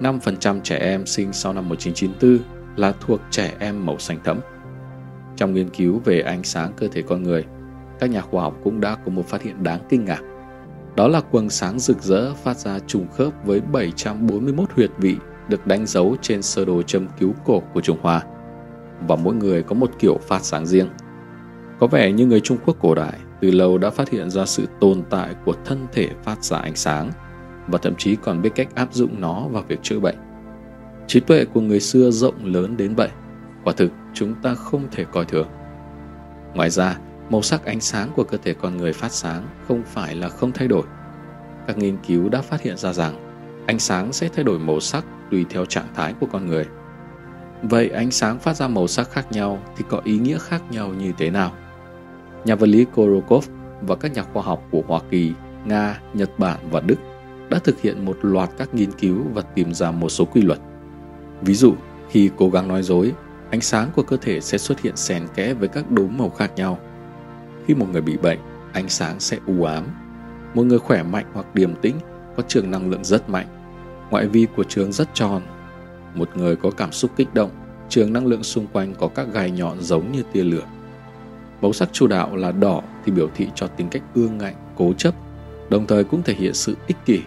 5% 0.00 0.60
trẻ 0.60 0.76
em 0.76 1.06
sinh 1.06 1.32
sau 1.32 1.52
năm 1.52 1.68
1994 1.68 2.38
là 2.76 2.92
thuộc 3.00 3.20
trẻ 3.30 3.54
em 3.58 3.86
màu 3.86 3.98
xanh 3.98 4.18
thẫm. 4.24 4.40
Trong 5.40 5.54
nghiên 5.54 5.68
cứu 5.68 6.00
về 6.04 6.20
ánh 6.20 6.44
sáng 6.44 6.72
cơ 6.76 6.88
thể 6.88 7.02
con 7.02 7.22
người, 7.22 7.44
các 8.00 8.10
nhà 8.10 8.20
khoa 8.20 8.42
học 8.42 8.56
cũng 8.64 8.80
đã 8.80 8.94
có 8.94 9.10
một 9.12 9.26
phát 9.26 9.42
hiện 9.42 9.62
đáng 9.62 9.80
kinh 9.88 10.04
ngạc. 10.04 10.20
Đó 10.96 11.08
là 11.08 11.20
quầng 11.20 11.50
sáng 11.50 11.78
rực 11.78 12.02
rỡ 12.02 12.34
phát 12.34 12.56
ra 12.56 12.78
trùng 12.86 13.06
khớp 13.08 13.32
với 13.44 13.60
741 13.60 14.70
huyệt 14.76 14.90
vị 14.98 15.16
được 15.48 15.66
đánh 15.66 15.86
dấu 15.86 16.16
trên 16.22 16.42
sơ 16.42 16.64
đồ 16.64 16.82
châm 16.82 17.06
cứu 17.18 17.34
cổ 17.44 17.62
của 17.74 17.80
Trung 17.80 17.98
Hoa 18.02 18.22
và 19.08 19.16
mỗi 19.16 19.34
người 19.34 19.62
có 19.62 19.74
một 19.74 19.90
kiểu 19.98 20.18
phát 20.28 20.44
sáng 20.44 20.66
riêng. 20.66 20.88
Có 21.78 21.86
vẻ 21.86 22.12
như 22.12 22.26
người 22.26 22.40
Trung 22.40 22.58
Quốc 22.64 22.76
cổ 22.80 22.94
đại 22.94 23.18
từ 23.40 23.50
lâu 23.50 23.78
đã 23.78 23.90
phát 23.90 24.10
hiện 24.10 24.30
ra 24.30 24.46
sự 24.46 24.66
tồn 24.80 25.02
tại 25.10 25.34
của 25.44 25.54
thân 25.64 25.86
thể 25.92 26.08
phát 26.24 26.44
ra 26.44 26.58
ánh 26.58 26.76
sáng 26.76 27.10
và 27.68 27.78
thậm 27.78 27.94
chí 27.98 28.16
còn 28.16 28.42
biết 28.42 28.50
cách 28.54 28.68
áp 28.74 28.94
dụng 28.94 29.20
nó 29.20 29.48
vào 29.50 29.64
việc 29.68 29.82
chữa 29.82 30.00
bệnh. 30.00 30.16
Trí 31.06 31.20
tuệ 31.20 31.44
của 31.44 31.60
người 31.60 31.80
xưa 31.80 32.10
rộng 32.10 32.44
lớn 32.44 32.76
đến 32.76 32.94
vậy, 32.94 33.08
quả 33.64 33.72
thực 33.76 33.92
chúng 34.14 34.34
ta 34.42 34.54
không 34.54 34.88
thể 34.90 35.04
coi 35.12 35.24
thường. 35.24 35.48
Ngoài 36.54 36.70
ra, 36.70 36.98
màu 37.30 37.42
sắc 37.42 37.64
ánh 37.64 37.80
sáng 37.80 38.10
của 38.16 38.24
cơ 38.24 38.38
thể 38.42 38.54
con 38.54 38.76
người 38.76 38.92
phát 38.92 39.12
sáng 39.12 39.46
không 39.68 39.82
phải 39.86 40.16
là 40.16 40.28
không 40.28 40.52
thay 40.52 40.68
đổi. 40.68 40.82
Các 41.66 41.78
nghiên 41.78 41.96
cứu 42.06 42.28
đã 42.28 42.42
phát 42.42 42.62
hiện 42.62 42.76
ra 42.76 42.92
rằng 42.92 43.14
ánh 43.66 43.78
sáng 43.78 44.12
sẽ 44.12 44.28
thay 44.28 44.44
đổi 44.44 44.58
màu 44.58 44.80
sắc 44.80 45.04
tùy 45.30 45.46
theo 45.50 45.64
trạng 45.64 45.94
thái 45.94 46.14
của 46.20 46.26
con 46.32 46.46
người– 46.46 46.66
Vậy 47.62 47.88
ánh 47.88 48.10
sáng 48.10 48.38
phát 48.38 48.56
ra 48.56 48.68
màu 48.68 48.86
sắc 48.86 49.10
khác 49.10 49.32
nhau 49.32 49.58
thì 49.76 49.84
có 49.88 50.00
ý 50.04 50.18
nghĩa 50.18 50.38
khác 50.38 50.62
nhau 50.70 50.88
như 50.88 51.12
thế 51.18 51.30
nào? 51.30 51.52
Nhà 52.44 52.54
vật 52.54 52.66
lý 52.66 52.84
Korokov 52.94 53.48
và 53.82 53.96
các 53.96 54.12
nhà 54.12 54.22
khoa 54.22 54.42
học 54.42 54.62
của 54.70 54.82
Hoa 54.86 55.00
Kỳ, 55.10 55.32
Nga, 55.64 56.00
Nhật 56.14 56.38
Bản 56.38 56.58
và 56.70 56.80
Đức 56.80 56.96
đã 57.50 57.58
thực 57.58 57.80
hiện 57.80 58.04
một 58.04 58.16
loạt 58.22 58.50
các 58.58 58.74
nghiên 58.74 58.92
cứu 58.92 59.22
và 59.34 59.42
tìm 59.42 59.74
ra 59.74 59.90
một 59.90 60.08
số 60.08 60.24
quy 60.24 60.42
luật. 60.42 60.58
Ví 61.42 61.54
dụ, 61.54 61.74
khi 62.08 62.30
cố 62.36 62.50
gắng 62.50 62.68
nói 62.68 62.82
dối, 62.82 63.12
ánh 63.50 63.60
sáng 63.60 63.90
của 63.94 64.02
cơ 64.02 64.16
thể 64.16 64.40
sẽ 64.40 64.58
xuất 64.58 64.80
hiện 64.80 64.96
xen 64.96 65.26
kẽ 65.34 65.54
với 65.54 65.68
các 65.68 65.90
đốm 65.90 66.18
màu 66.18 66.30
khác 66.30 66.52
nhau. 66.56 66.78
Khi 67.66 67.74
một 67.74 67.86
người 67.92 68.02
bị 68.02 68.16
bệnh, 68.16 68.38
ánh 68.72 68.88
sáng 68.88 69.20
sẽ 69.20 69.38
u 69.46 69.64
ám. 69.64 69.84
Một 70.54 70.62
người 70.62 70.78
khỏe 70.78 71.02
mạnh 71.02 71.26
hoặc 71.32 71.54
điềm 71.54 71.74
tĩnh 71.74 71.94
có 72.36 72.42
trường 72.48 72.70
năng 72.70 72.90
lượng 72.90 73.04
rất 73.04 73.28
mạnh. 73.28 73.46
Ngoại 74.10 74.26
vi 74.26 74.46
của 74.56 74.64
trường 74.64 74.92
rất 74.92 75.08
tròn 75.14 75.42
một 76.14 76.36
người 76.36 76.56
có 76.56 76.70
cảm 76.70 76.92
xúc 76.92 77.10
kích 77.16 77.34
động, 77.34 77.50
trường 77.88 78.12
năng 78.12 78.26
lượng 78.26 78.42
xung 78.42 78.66
quanh 78.66 78.94
có 78.94 79.08
các 79.08 79.26
gai 79.32 79.50
nhọn 79.50 79.80
giống 79.80 80.12
như 80.12 80.22
tia 80.32 80.44
lửa. 80.44 80.64
Màu 81.60 81.72
sắc 81.72 81.88
chủ 81.92 82.06
đạo 82.06 82.36
là 82.36 82.52
đỏ 82.52 82.82
thì 83.04 83.12
biểu 83.12 83.28
thị 83.34 83.48
cho 83.54 83.66
tính 83.66 83.88
cách 83.90 84.02
ương 84.14 84.38
ngạnh, 84.38 84.54
cố 84.76 84.92
chấp, 84.92 85.14
đồng 85.70 85.86
thời 85.86 86.04
cũng 86.04 86.22
thể 86.22 86.34
hiện 86.34 86.54
sự 86.54 86.76
ích 86.86 86.96
kỷ, 87.04 87.20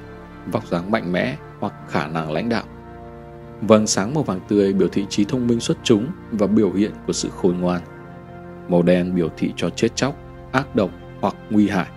vóc 0.51 0.67
dáng 0.67 0.91
mạnh 0.91 1.11
mẽ 1.11 1.37
hoặc 1.59 1.73
khả 1.89 2.07
năng 2.07 2.31
lãnh 2.31 2.49
đạo. 2.49 2.63
Vầng 3.61 3.87
sáng 3.87 4.13
màu 4.13 4.23
vàng 4.23 4.39
tươi 4.47 4.73
biểu 4.73 4.87
thị 4.87 5.05
trí 5.09 5.25
thông 5.25 5.47
minh 5.47 5.59
xuất 5.59 5.77
chúng 5.83 6.07
và 6.31 6.47
biểu 6.47 6.71
hiện 6.71 6.91
của 7.07 7.13
sự 7.13 7.29
khôn 7.29 7.57
ngoan. 7.57 7.81
Màu 8.67 8.81
đen 8.81 9.15
biểu 9.15 9.29
thị 9.37 9.53
cho 9.55 9.69
chết 9.69 9.95
chóc, 9.95 10.15
ác 10.51 10.75
độc 10.75 10.89
hoặc 11.21 11.35
nguy 11.49 11.69
hại. 11.69 11.87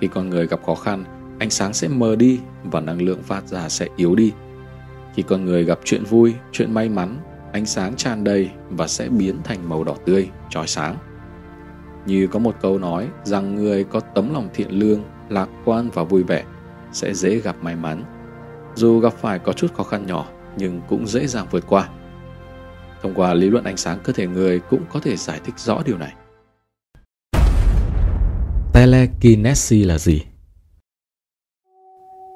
Khi 0.00 0.06
con 0.06 0.30
người 0.30 0.46
gặp 0.46 0.60
khó 0.66 0.74
khăn, 0.74 1.04
ánh 1.38 1.50
sáng 1.50 1.72
sẽ 1.72 1.88
mờ 1.88 2.16
đi 2.16 2.40
và 2.64 2.80
năng 2.80 3.02
lượng 3.02 3.22
phát 3.22 3.48
ra 3.48 3.68
sẽ 3.68 3.88
yếu 3.96 4.14
đi. 4.14 4.32
Khi 5.14 5.22
con 5.22 5.44
người 5.44 5.64
gặp 5.64 5.78
chuyện 5.84 6.04
vui, 6.04 6.34
chuyện 6.52 6.74
may 6.74 6.88
mắn, 6.88 7.16
ánh 7.52 7.66
sáng 7.66 7.96
tràn 7.96 8.24
đầy 8.24 8.50
và 8.70 8.86
sẽ 8.86 9.08
biến 9.08 9.42
thành 9.44 9.68
màu 9.68 9.84
đỏ 9.84 9.94
tươi, 10.04 10.28
trói 10.50 10.66
sáng. 10.66 10.96
Như 12.06 12.26
có 12.26 12.38
một 12.38 12.56
câu 12.60 12.78
nói 12.78 13.08
rằng 13.24 13.54
người 13.54 13.84
có 13.84 14.00
tấm 14.00 14.34
lòng 14.34 14.48
thiện 14.54 14.70
lương, 14.70 15.02
lạc 15.28 15.48
quan 15.64 15.90
và 15.94 16.04
vui 16.04 16.22
vẻ 16.22 16.44
sẽ 16.92 17.14
dễ 17.14 17.38
gặp 17.38 17.56
may 17.60 17.76
mắn. 17.76 18.04
Dù 18.74 19.00
gặp 19.00 19.12
phải 19.12 19.38
có 19.38 19.52
chút 19.52 19.74
khó 19.74 19.82
khăn 19.84 20.06
nhỏ 20.06 20.26
nhưng 20.56 20.80
cũng 20.88 21.06
dễ 21.06 21.26
dàng 21.26 21.46
vượt 21.50 21.64
qua. 21.68 21.88
Thông 23.02 23.14
qua 23.14 23.34
lý 23.34 23.50
luận 23.50 23.64
ánh 23.64 23.76
sáng 23.76 23.98
cơ 24.04 24.12
thể 24.12 24.26
người 24.26 24.60
cũng 24.70 24.80
có 24.92 25.00
thể 25.00 25.16
giải 25.16 25.40
thích 25.44 25.58
rõ 25.58 25.82
điều 25.86 25.98
này. 25.98 26.12
Telekinesis 28.72 29.86
là 29.86 29.98
gì? 29.98 30.22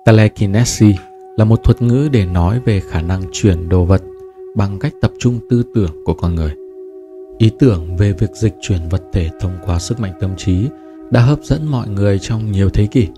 Telekinesis 0.07 0.97
là 1.37 1.45
một 1.45 1.65
thuật 1.65 1.83
ngữ 1.83 2.09
để 2.13 2.27
nói 2.27 2.61
về 2.65 2.81
khả 2.81 3.03
năng 3.03 3.23
chuyển 3.33 3.69
đồ 3.69 3.85
vật 3.85 4.03
bằng 4.57 4.79
cách 4.79 4.93
tập 5.01 5.11
trung 5.19 5.41
tư 5.51 5.63
tưởng 5.75 6.05
của 6.05 6.15
con 6.15 6.35
người. 6.35 6.53
Ý 7.39 7.51
tưởng 7.59 7.97
về 7.97 8.13
việc 8.13 8.31
dịch 8.35 8.55
chuyển 8.61 8.89
vật 8.89 9.03
thể 9.13 9.31
thông 9.41 9.59
qua 9.67 9.79
sức 9.79 10.01
mạnh 10.01 10.13
tâm 10.21 10.37
trí 10.37 10.69
đã 11.11 11.21
hấp 11.21 11.39
dẫn 11.43 11.67
mọi 11.71 11.89
người 11.89 12.19
trong 12.19 12.53
nhiều 12.53 12.71
thế 12.71 12.87
kỷ. 12.87 13.09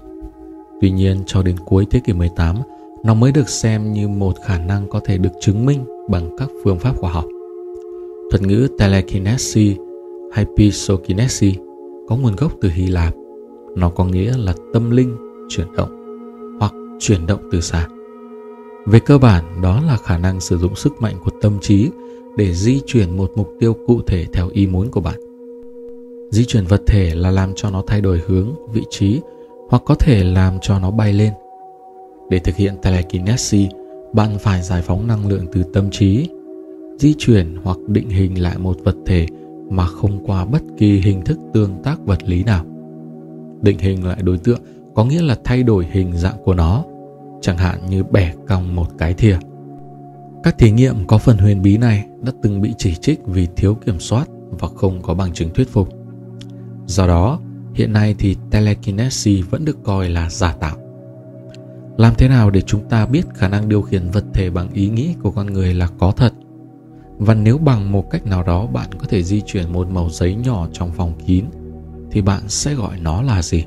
Tuy 0.80 0.90
nhiên, 0.90 1.22
cho 1.26 1.42
đến 1.42 1.56
cuối 1.64 1.86
thế 1.90 2.00
kỷ 2.04 2.12
18, 2.12 2.56
nó 3.04 3.14
mới 3.14 3.32
được 3.32 3.48
xem 3.48 3.92
như 3.92 4.08
một 4.08 4.32
khả 4.46 4.58
năng 4.58 4.88
có 4.88 5.00
thể 5.04 5.18
được 5.18 5.32
chứng 5.40 5.66
minh 5.66 5.84
bằng 6.08 6.36
các 6.38 6.48
phương 6.64 6.78
pháp 6.78 6.96
khoa 6.96 7.12
học. 7.12 7.24
Thuật 8.30 8.42
ngữ 8.42 8.68
telekinesis 8.78 9.76
hay 10.32 10.46
psychokinesis 10.56 11.54
có 12.08 12.16
nguồn 12.16 12.36
gốc 12.36 12.52
từ 12.60 12.68
Hy 12.68 12.86
Lạp. 12.86 13.14
Nó 13.76 13.90
có 13.90 14.04
nghĩa 14.04 14.32
là 14.36 14.54
tâm 14.72 14.90
linh 14.90 15.16
chuyển 15.48 15.66
động 15.76 15.90
hoặc 16.60 16.72
chuyển 16.98 17.26
động 17.26 17.40
từ 17.52 17.60
xa. 17.60 17.88
Về 18.86 19.00
cơ 19.00 19.18
bản, 19.18 19.62
đó 19.62 19.82
là 19.86 19.96
khả 19.96 20.18
năng 20.18 20.40
sử 20.40 20.58
dụng 20.58 20.76
sức 20.76 20.92
mạnh 21.00 21.14
của 21.24 21.30
tâm 21.40 21.58
trí 21.60 21.90
để 22.36 22.54
di 22.54 22.80
chuyển 22.86 23.16
một 23.16 23.32
mục 23.34 23.48
tiêu 23.60 23.76
cụ 23.86 24.00
thể 24.06 24.26
theo 24.32 24.48
ý 24.52 24.66
muốn 24.66 24.90
của 24.90 25.00
bạn. 25.00 25.20
Di 26.30 26.44
chuyển 26.44 26.66
vật 26.66 26.82
thể 26.86 27.14
là 27.14 27.30
làm 27.30 27.52
cho 27.56 27.70
nó 27.70 27.82
thay 27.86 28.00
đổi 28.00 28.20
hướng, 28.26 28.54
vị 28.72 28.82
trí 28.90 29.20
hoặc 29.68 29.82
có 29.86 29.94
thể 29.94 30.24
làm 30.24 30.58
cho 30.62 30.78
nó 30.78 30.90
bay 30.90 31.12
lên. 31.12 31.32
Để 32.30 32.38
thực 32.38 32.56
hiện 32.56 32.74
telekinesis, 32.82 33.70
bạn 34.12 34.38
phải 34.38 34.62
giải 34.62 34.82
phóng 34.82 35.06
năng 35.06 35.28
lượng 35.28 35.46
từ 35.52 35.62
tâm 35.62 35.90
trí, 35.90 36.28
di 36.98 37.14
chuyển 37.18 37.56
hoặc 37.62 37.78
định 37.88 38.08
hình 38.08 38.42
lại 38.42 38.58
một 38.58 38.76
vật 38.84 38.96
thể 39.06 39.26
mà 39.70 39.86
không 39.86 40.26
qua 40.26 40.44
bất 40.44 40.62
kỳ 40.78 41.00
hình 41.00 41.24
thức 41.24 41.38
tương 41.52 41.82
tác 41.82 42.00
vật 42.06 42.18
lý 42.24 42.44
nào. 42.44 42.64
Định 43.62 43.78
hình 43.78 44.04
lại 44.04 44.22
đối 44.22 44.38
tượng 44.38 44.60
có 44.94 45.04
nghĩa 45.04 45.22
là 45.22 45.36
thay 45.44 45.62
đổi 45.62 45.86
hình 45.90 46.16
dạng 46.16 46.36
của 46.44 46.54
nó, 46.54 46.84
chẳng 47.40 47.58
hạn 47.58 47.78
như 47.88 48.02
bẻ 48.02 48.32
cong 48.48 48.76
một 48.76 48.86
cái 48.98 49.14
thìa. 49.14 49.38
Các 50.42 50.58
thí 50.58 50.70
nghiệm 50.70 51.06
có 51.06 51.18
phần 51.18 51.38
huyền 51.38 51.62
bí 51.62 51.76
này 51.76 52.04
đã 52.22 52.32
từng 52.42 52.60
bị 52.60 52.74
chỉ 52.78 52.94
trích 52.94 53.20
vì 53.26 53.48
thiếu 53.56 53.74
kiểm 53.74 54.00
soát 54.00 54.28
và 54.50 54.68
không 54.76 55.02
có 55.02 55.14
bằng 55.14 55.32
chứng 55.32 55.54
thuyết 55.54 55.68
phục. 55.68 55.88
Do 56.86 57.06
đó, 57.06 57.40
hiện 57.74 57.92
nay 57.92 58.14
thì 58.18 58.36
telekinesis 58.50 59.44
vẫn 59.50 59.64
được 59.64 59.78
coi 59.84 60.08
là 60.08 60.30
giả 60.30 60.54
tạo. 60.60 60.76
Làm 61.96 62.14
thế 62.18 62.28
nào 62.28 62.50
để 62.50 62.60
chúng 62.60 62.88
ta 62.88 63.06
biết 63.06 63.22
khả 63.34 63.48
năng 63.48 63.68
điều 63.68 63.82
khiển 63.82 64.10
vật 64.10 64.24
thể 64.32 64.50
bằng 64.50 64.72
ý 64.72 64.88
nghĩ 64.88 65.14
của 65.22 65.30
con 65.30 65.46
người 65.46 65.74
là 65.74 65.88
có 65.98 66.12
thật? 66.16 66.32
Và 67.18 67.34
nếu 67.34 67.58
bằng 67.58 67.92
một 67.92 68.10
cách 68.10 68.26
nào 68.26 68.42
đó 68.42 68.66
bạn 68.66 68.88
có 68.98 69.06
thể 69.08 69.22
di 69.22 69.40
chuyển 69.40 69.72
một 69.72 69.88
mẩu 69.90 70.10
giấy 70.10 70.34
nhỏ 70.34 70.68
trong 70.72 70.92
phòng 70.92 71.12
kín 71.26 71.44
thì 72.10 72.22
bạn 72.22 72.48
sẽ 72.48 72.74
gọi 72.74 72.98
nó 73.00 73.22
là 73.22 73.42
gì? 73.42 73.64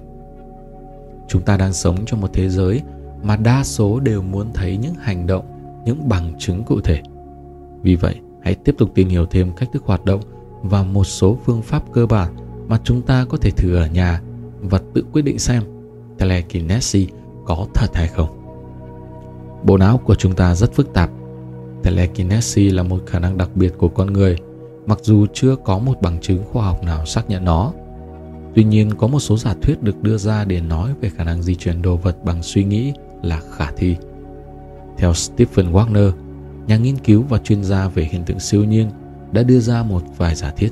Chúng 1.27 1.41
ta 1.41 1.57
đang 1.57 1.73
sống 1.73 1.97
trong 2.05 2.21
một 2.21 2.33
thế 2.33 2.49
giới 2.49 2.81
mà 3.23 3.35
đa 3.35 3.63
số 3.63 3.99
đều 3.99 4.21
muốn 4.21 4.47
thấy 4.53 4.77
những 4.77 4.95
hành 5.01 5.27
động, 5.27 5.45
những 5.85 6.09
bằng 6.09 6.33
chứng 6.39 6.63
cụ 6.63 6.81
thể. 6.81 7.01
Vì 7.81 7.95
vậy, 7.95 8.15
hãy 8.43 8.55
tiếp 8.55 8.75
tục 8.77 8.89
tìm 8.95 9.09
hiểu 9.09 9.25
thêm 9.25 9.51
cách 9.55 9.69
thức 9.73 9.83
hoạt 9.85 10.05
động 10.05 10.21
và 10.61 10.83
một 10.83 11.03
số 11.03 11.37
phương 11.45 11.61
pháp 11.61 11.83
cơ 11.93 12.05
bản 12.05 12.33
mà 12.67 12.79
chúng 12.83 13.01
ta 13.01 13.25
có 13.29 13.37
thể 13.37 13.51
thử 13.51 13.75
ở 13.75 13.87
nhà 13.87 14.21
và 14.59 14.79
tự 14.93 15.05
quyết 15.11 15.21
định 15.21 15.39
xem 15.39 15.63
telekinesis 16.17 17.09
có 17.45 17.67
thật 17.73 17.87
hay 17.93 18.07
không. 18.07 18.29
Bộ 19.63 19.77
não 19.77 19.97
của 19.97 20.15
chúng 20.15 20.33
ta 20.33 20.55
rất 20.55 20.73
phức 20.73 20.93
tạp. 20.93 21.09
Telekinesis 21.83 22.73
là 22.73 22.83
một 22.83 22.99
khả 23.07 23.19
năng 23.19 23.37
đặc 23.37 23.49
biệt 23.55 23.73
của 23.77 23.89
con 23.89 24.13
người, 24.13 24.37
mặc 24.85 24.99
dù 25.01 25.25
chưa 25.33 25.55
có 25.55 25.79
một 25.79 26.01
bằng 26.01 26.21
chứng 26.21 26.43
khoa 26.51 26.65
học 26.65 26.83
nào 26.83 27.05
xác 27.05 27.29
nhận 27.29 27.45
nó. 27.45 27.73
Tuy 28.55 28.63
nhiên, 28.63 28.95
có 28.97 29.07
một 29.07 29.19
số 29.19 29.37
giả 29.37 29.55
thuyết 29.61 29.83
được 29.83 30.01
đưa 30.01 30.17
ra 30.17 30.45
để 30.45 30.61
nói 30.61 30.93
về 31.01 31.09
khả 31.09 31.23
năng 31.23 31.43
di 31.43 31.55
chuyển 31.55 31.81
đồ 31.81 31.95
vật 31.95 32.23
bằng 32.23 32.43
suy 32.43 32.63
nghĩ 32.63 32.93
là 33.21 33.41
khả 33.51 33.71
thi. 33.75 33.95
Theo 34.97 35.13
Stephen 35.13 35.71
Wagner, 35.71 36.11
nhà 36.67 36.77
nghiên 36.77 36.97
cứu 36.97 37.23
và 37.29 37.37
chuyên 37.37 37.63
gia 37.63 37.87
về 37.87 38.03
hiện 38.03 38.23
tượng 38.23 38.39
siêu 38.39 38.63
nhiên 38.63 38.89
đã 39.31 39.43
đưa 39.43 39.59
ra 39.59 39.83
một 39.83 40.01
vài 40.17 40.35
giả 40.35 40.53
thiết. 40.57 40.69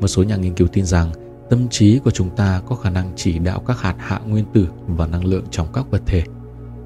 Một 0.00 0.06
số 0.06 0.22
nhà 0.22 0.36
nghiên 0.36 0.54
cứu 0.54 0.68
tin 0.68 0.84
rằng 0.84 1.10
tâm 1.50 1.68
trí 1.68 1.98
của 1.98 2.10
chúng 2.10 2.36
ta 2.36 2.62
có 2.66 2.76
khả 2.76 2.90
năng 2.90 3.12
chỉ 3.16 3.38
đạo 3.38 3.62
các 3.66 3.80
hạt 3.80 3.94
hạ 3.98 4.20
nguyên 4.26 4.44
tử 4.52 4.68
và 4.86 5.06
năng 5.06 5.24
lượng 5.24 5.44
trong 5.50 5.66
các 5.72 5.90
vật 5.90 6.02
thể, 6.06 6.22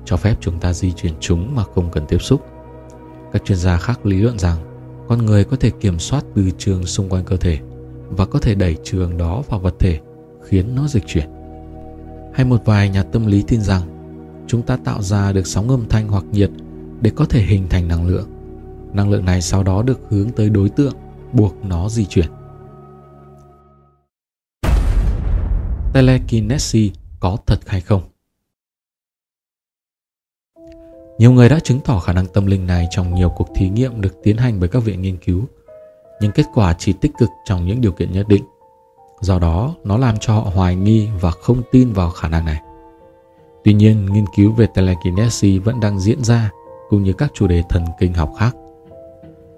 cho 0.04 0.16
phép 0.16 0.34
chúng 0.40 0.60
ta 0.60 0.72
di 0.72 0.92
chuyển 0.92 1.12
chúng 1.20 1.54
mà 1.54 1.64
không 1.74 1.90
cần 1.90 2.06
tiếp 2.08 2.18
xúc. 2.18 2.46
Các 3.32 3.44
chuyên 3.44 3.58
gia 3.58 3.76
khác 3.76 4.06
lý 4.06 4.16
luận 4.16 4.38
rằng 4.38 4.56
con 5.08 5.26
người 5.26 5.44
có 5.44 5.56
thể 5.56 5.70
kiểm 5.70 5.98
soát 5.98 6.24
từ 6.34 6.50
trường 6.58 6.86
xung 6.86 7.08
quanh 7.08 7.24
cơ 7.24 7.36
thể 7.36 7.58
và 8.08 8.26
có 8.26 8.38
thể 8.38 8.54
đẩy 8.54 8.76
trường 8.84 9.16
đó 9.18 9.42
vào 9.48 9.60
vật 9.60 9.74
thể 9.78 10.00
khiến 10.42 10.74
nó 10.74 10.88
dịch 10.88 11.06
chuyển. 11.06 11.28
Hay 12.34 12.44
một 12.46 12.64
vài 12.64 12.88
nhà 12.88 13.02
tâm 13.02 13.26
lý 13.26 13.42
tin 13.48 13.60
rằng 13.60 13.82
chúng 14.46 14.62
ta 14.62 14.76
tạo 14.76 15.02
ra 15.02 15.32
được 15.32 15.46
sóng 15.46 15.68
âm 15.68 15.88
thanh 15.88 16.08
hoặc 16.08 16.24
nhiệt 16.32 16.50
để 17.00 17.10
có 17.16 17.24
thể 17.24 17.42
hình 17.42 17.68
thành 17.68 17.88
năng 17.88 18.06
lượng. 18.06 18.28
Năng 18.92 19.10
lượng 19.10 19.24
này 19.24 19.42
sau 19.42 19.62
đó 19.62 19.82
được 19.82 20.00
hướng 20.08 20.30
tới 20.30 20.50
đối 20.50 20.68
tượng, 20.68 20.94
buộc 21.32 21.64
nó 21.64 21.88
di 21.88 22.04
chuyển. 22.04 22.26
Telekinesis 25.94 26.92
có 27.20 27.36
thật 27.46 27.58
hay 27.66 27.80
không. 27.80 28.02
Nhiều 31.18 31.32
người 31.32 31.48
đã 31.48 31.60
chứng 31.60 31.80
tỏ 31.80 31.98
khả 31.98 32.12
năng 32.12 32.26
tâm 32.26 32.46
linh 32.46 32.66
này 32.66 32.86
trong 32.90 33.14
nhiều 33.14 33.28
cuộc 33.36 33.48
thí 33.54 33.68
nghiệm 33.68 34.00
được 34.00 34.22
tiến 34.22 34.36
hành 34.36 34.60
bởi 34.60 34.68
các 34.68 34.84
viện 34.84 35.02
nghiên 35.02 35.16
cứu, 35.16 35.44
nhưng 36.20 36.32
kết 36.32 36.46
quả 36.54 36.74
chỉ 36.78 36.92
tích 36.92 37.12
cực 37.18 37.28
trong 37.44 37.66
những 37.66 37.80
điều 37.80 37.92
kiện 37.92 38.12
nhất 38.12 38.28
định. 38.28 38.44
Do 39.20 39.38
đó, 39.38 39.74
nó 39.84 39.96
làm 39.96 40.16
cho 40.20 40.34
họ 40.34 40.50
hoài 40.54 40.76
nghi 40.76 41.08
và 41.20 41.30
không 41.30 41.62
tin 41.72 41.92
vào 41.92 42.10
khả 42.10 42.28
năng 42.28 42.44
này. 42.44 42.60
Tuy 43.64 43.74
nhiên, 43.74 44.06
nghiên 44.06 44.26
cứu 44.36 44.52
về 44.52 44.66
telekinesis 44.74 45.62
vẫn 45.62 45.80
đang 45.80 46.00
diễn 46.00 46.24
ra 46.24 46.50
cũng 46.88 47.02
như 47.02 47.12
các 47.12 47.30
chủ 47.34 47.46
đề 47.46 47.62
thần 47.68 47.84
kinh 48.00 48.12
học 48.12 48.32
khác. 48.38 48.56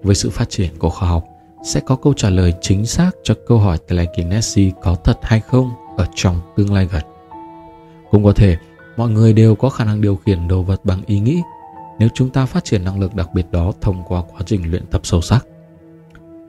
Với 0.03 0.15
sự 0.15 0.29
phát 0.29 0.49
triển 0.49 0.77
của 0.79 0.89
khoa 0.89 1.09
học, 1.09 1.23
sẽ 1.63 1.79
có 1.79 1.95
câu 1.95 2.13
trả 2.13 2.29
lời 2.29 2.53
chính 2.61 2.85
xác 2.85 3.11
cho 3.23 3.35
câu 3.47 3.57
hỏi 3.57 3.77
telekinesis 3.87 4.73
có 4.81 4.95
thật 4.95 5.17
hay 5.21 5.39
không 5.39 5.86
ở 5.97 6.05
trong 6.15 6.41
tương 6.55 6.73
lai 6.73 6.87
gần. 6.91 7.03
Cũng 8.11 8.23
có 8.23 8.33
thể, 8.33 8.57
mọi 8.97 9.09
người 9.09 9.33
đều 9.33 9.55
có 9.55 9.69
khả 9.69 9.85
năng 9.85 10.01
điều 10.01 10.15
khiển 10.15 10.47
đồ 10.47 10.61
vật 10.61 10.81
bằng 10.83 11.01
ý 11.05 11.19
nghĩ 11.19 11.41
nếu 11.99 12.09
chúng 12.13 12.29
ta 12.29 12.45
phát 12.45 12.63
triển 12.63 12.83
năng 12.83 12.99
lực 12.99 13.15
đặc 13.15 13.29
biệt 13.33 13.45
đó 13.51 13.71
thông 13.81 14.03
qua 14.07 14.21
quá 14.21 14.41
trình 14.45 14.71
luyện 14.71 14.85
tập 14.85 15.01
sâu 15.03 15.21
sắc. 15.21 15.45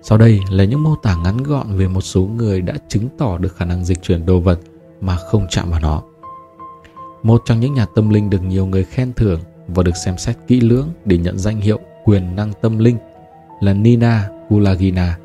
Sau 0.03 0.19
đây 0.19 0.41
là 0.51 0.65
những 0.65 0.83
mô 0.83 0.95
tả 1.03 1.17
ngắn 1.25 1.43
gọn 1.43 1.67
về 1.77 1.89
một 1.89 2.01
số 2.01 2.23
người 2.23 2.61
đã 2.61 2.75
chứng 2.89 3.09
tỏ 3.19 3.39
được 3.39 3.57
khả 3.57 3.65
năng 3.65 3.85
dịch 3.85 4.03
chuyển 4.03 4.27
đồ 4.27 4.41
vật 4.41 4.59
mà 5.01 5.17
không 5.17 5.47
chạm 5.51 5.71
vào 5.71 5.81
nó. 5.81 6.03
Một 7.23 7.43
trong 7.45 7.61
những 7.61 7.75
nhà 7.75 7.87
tâm 7.95 8.11
linh 8.11 8.31
được 8.31 8.43
nhiều 8.43 8.67
người 8.67 8.85
khen 8.85 9.13
thưởng 9.13 9.41
và 9.69 9.83
được 9.83 9.97
xem 10.05 10.19
xét 10.19 10.37
kỹ 10.47 10.61
lưỡng 10.61 10.89
để 11.05 11.19
nhận 11.19 11.39
danh 11.39 11.61
hiệu 11.61 11.79
quyền 12.05 12.37
năng 12.37 12.53
tâm 12.61 12.79
linh 12.79 12.97
là 13.61 13.73
Nina 13.73 14.29
Kulagina. 14.49 15.19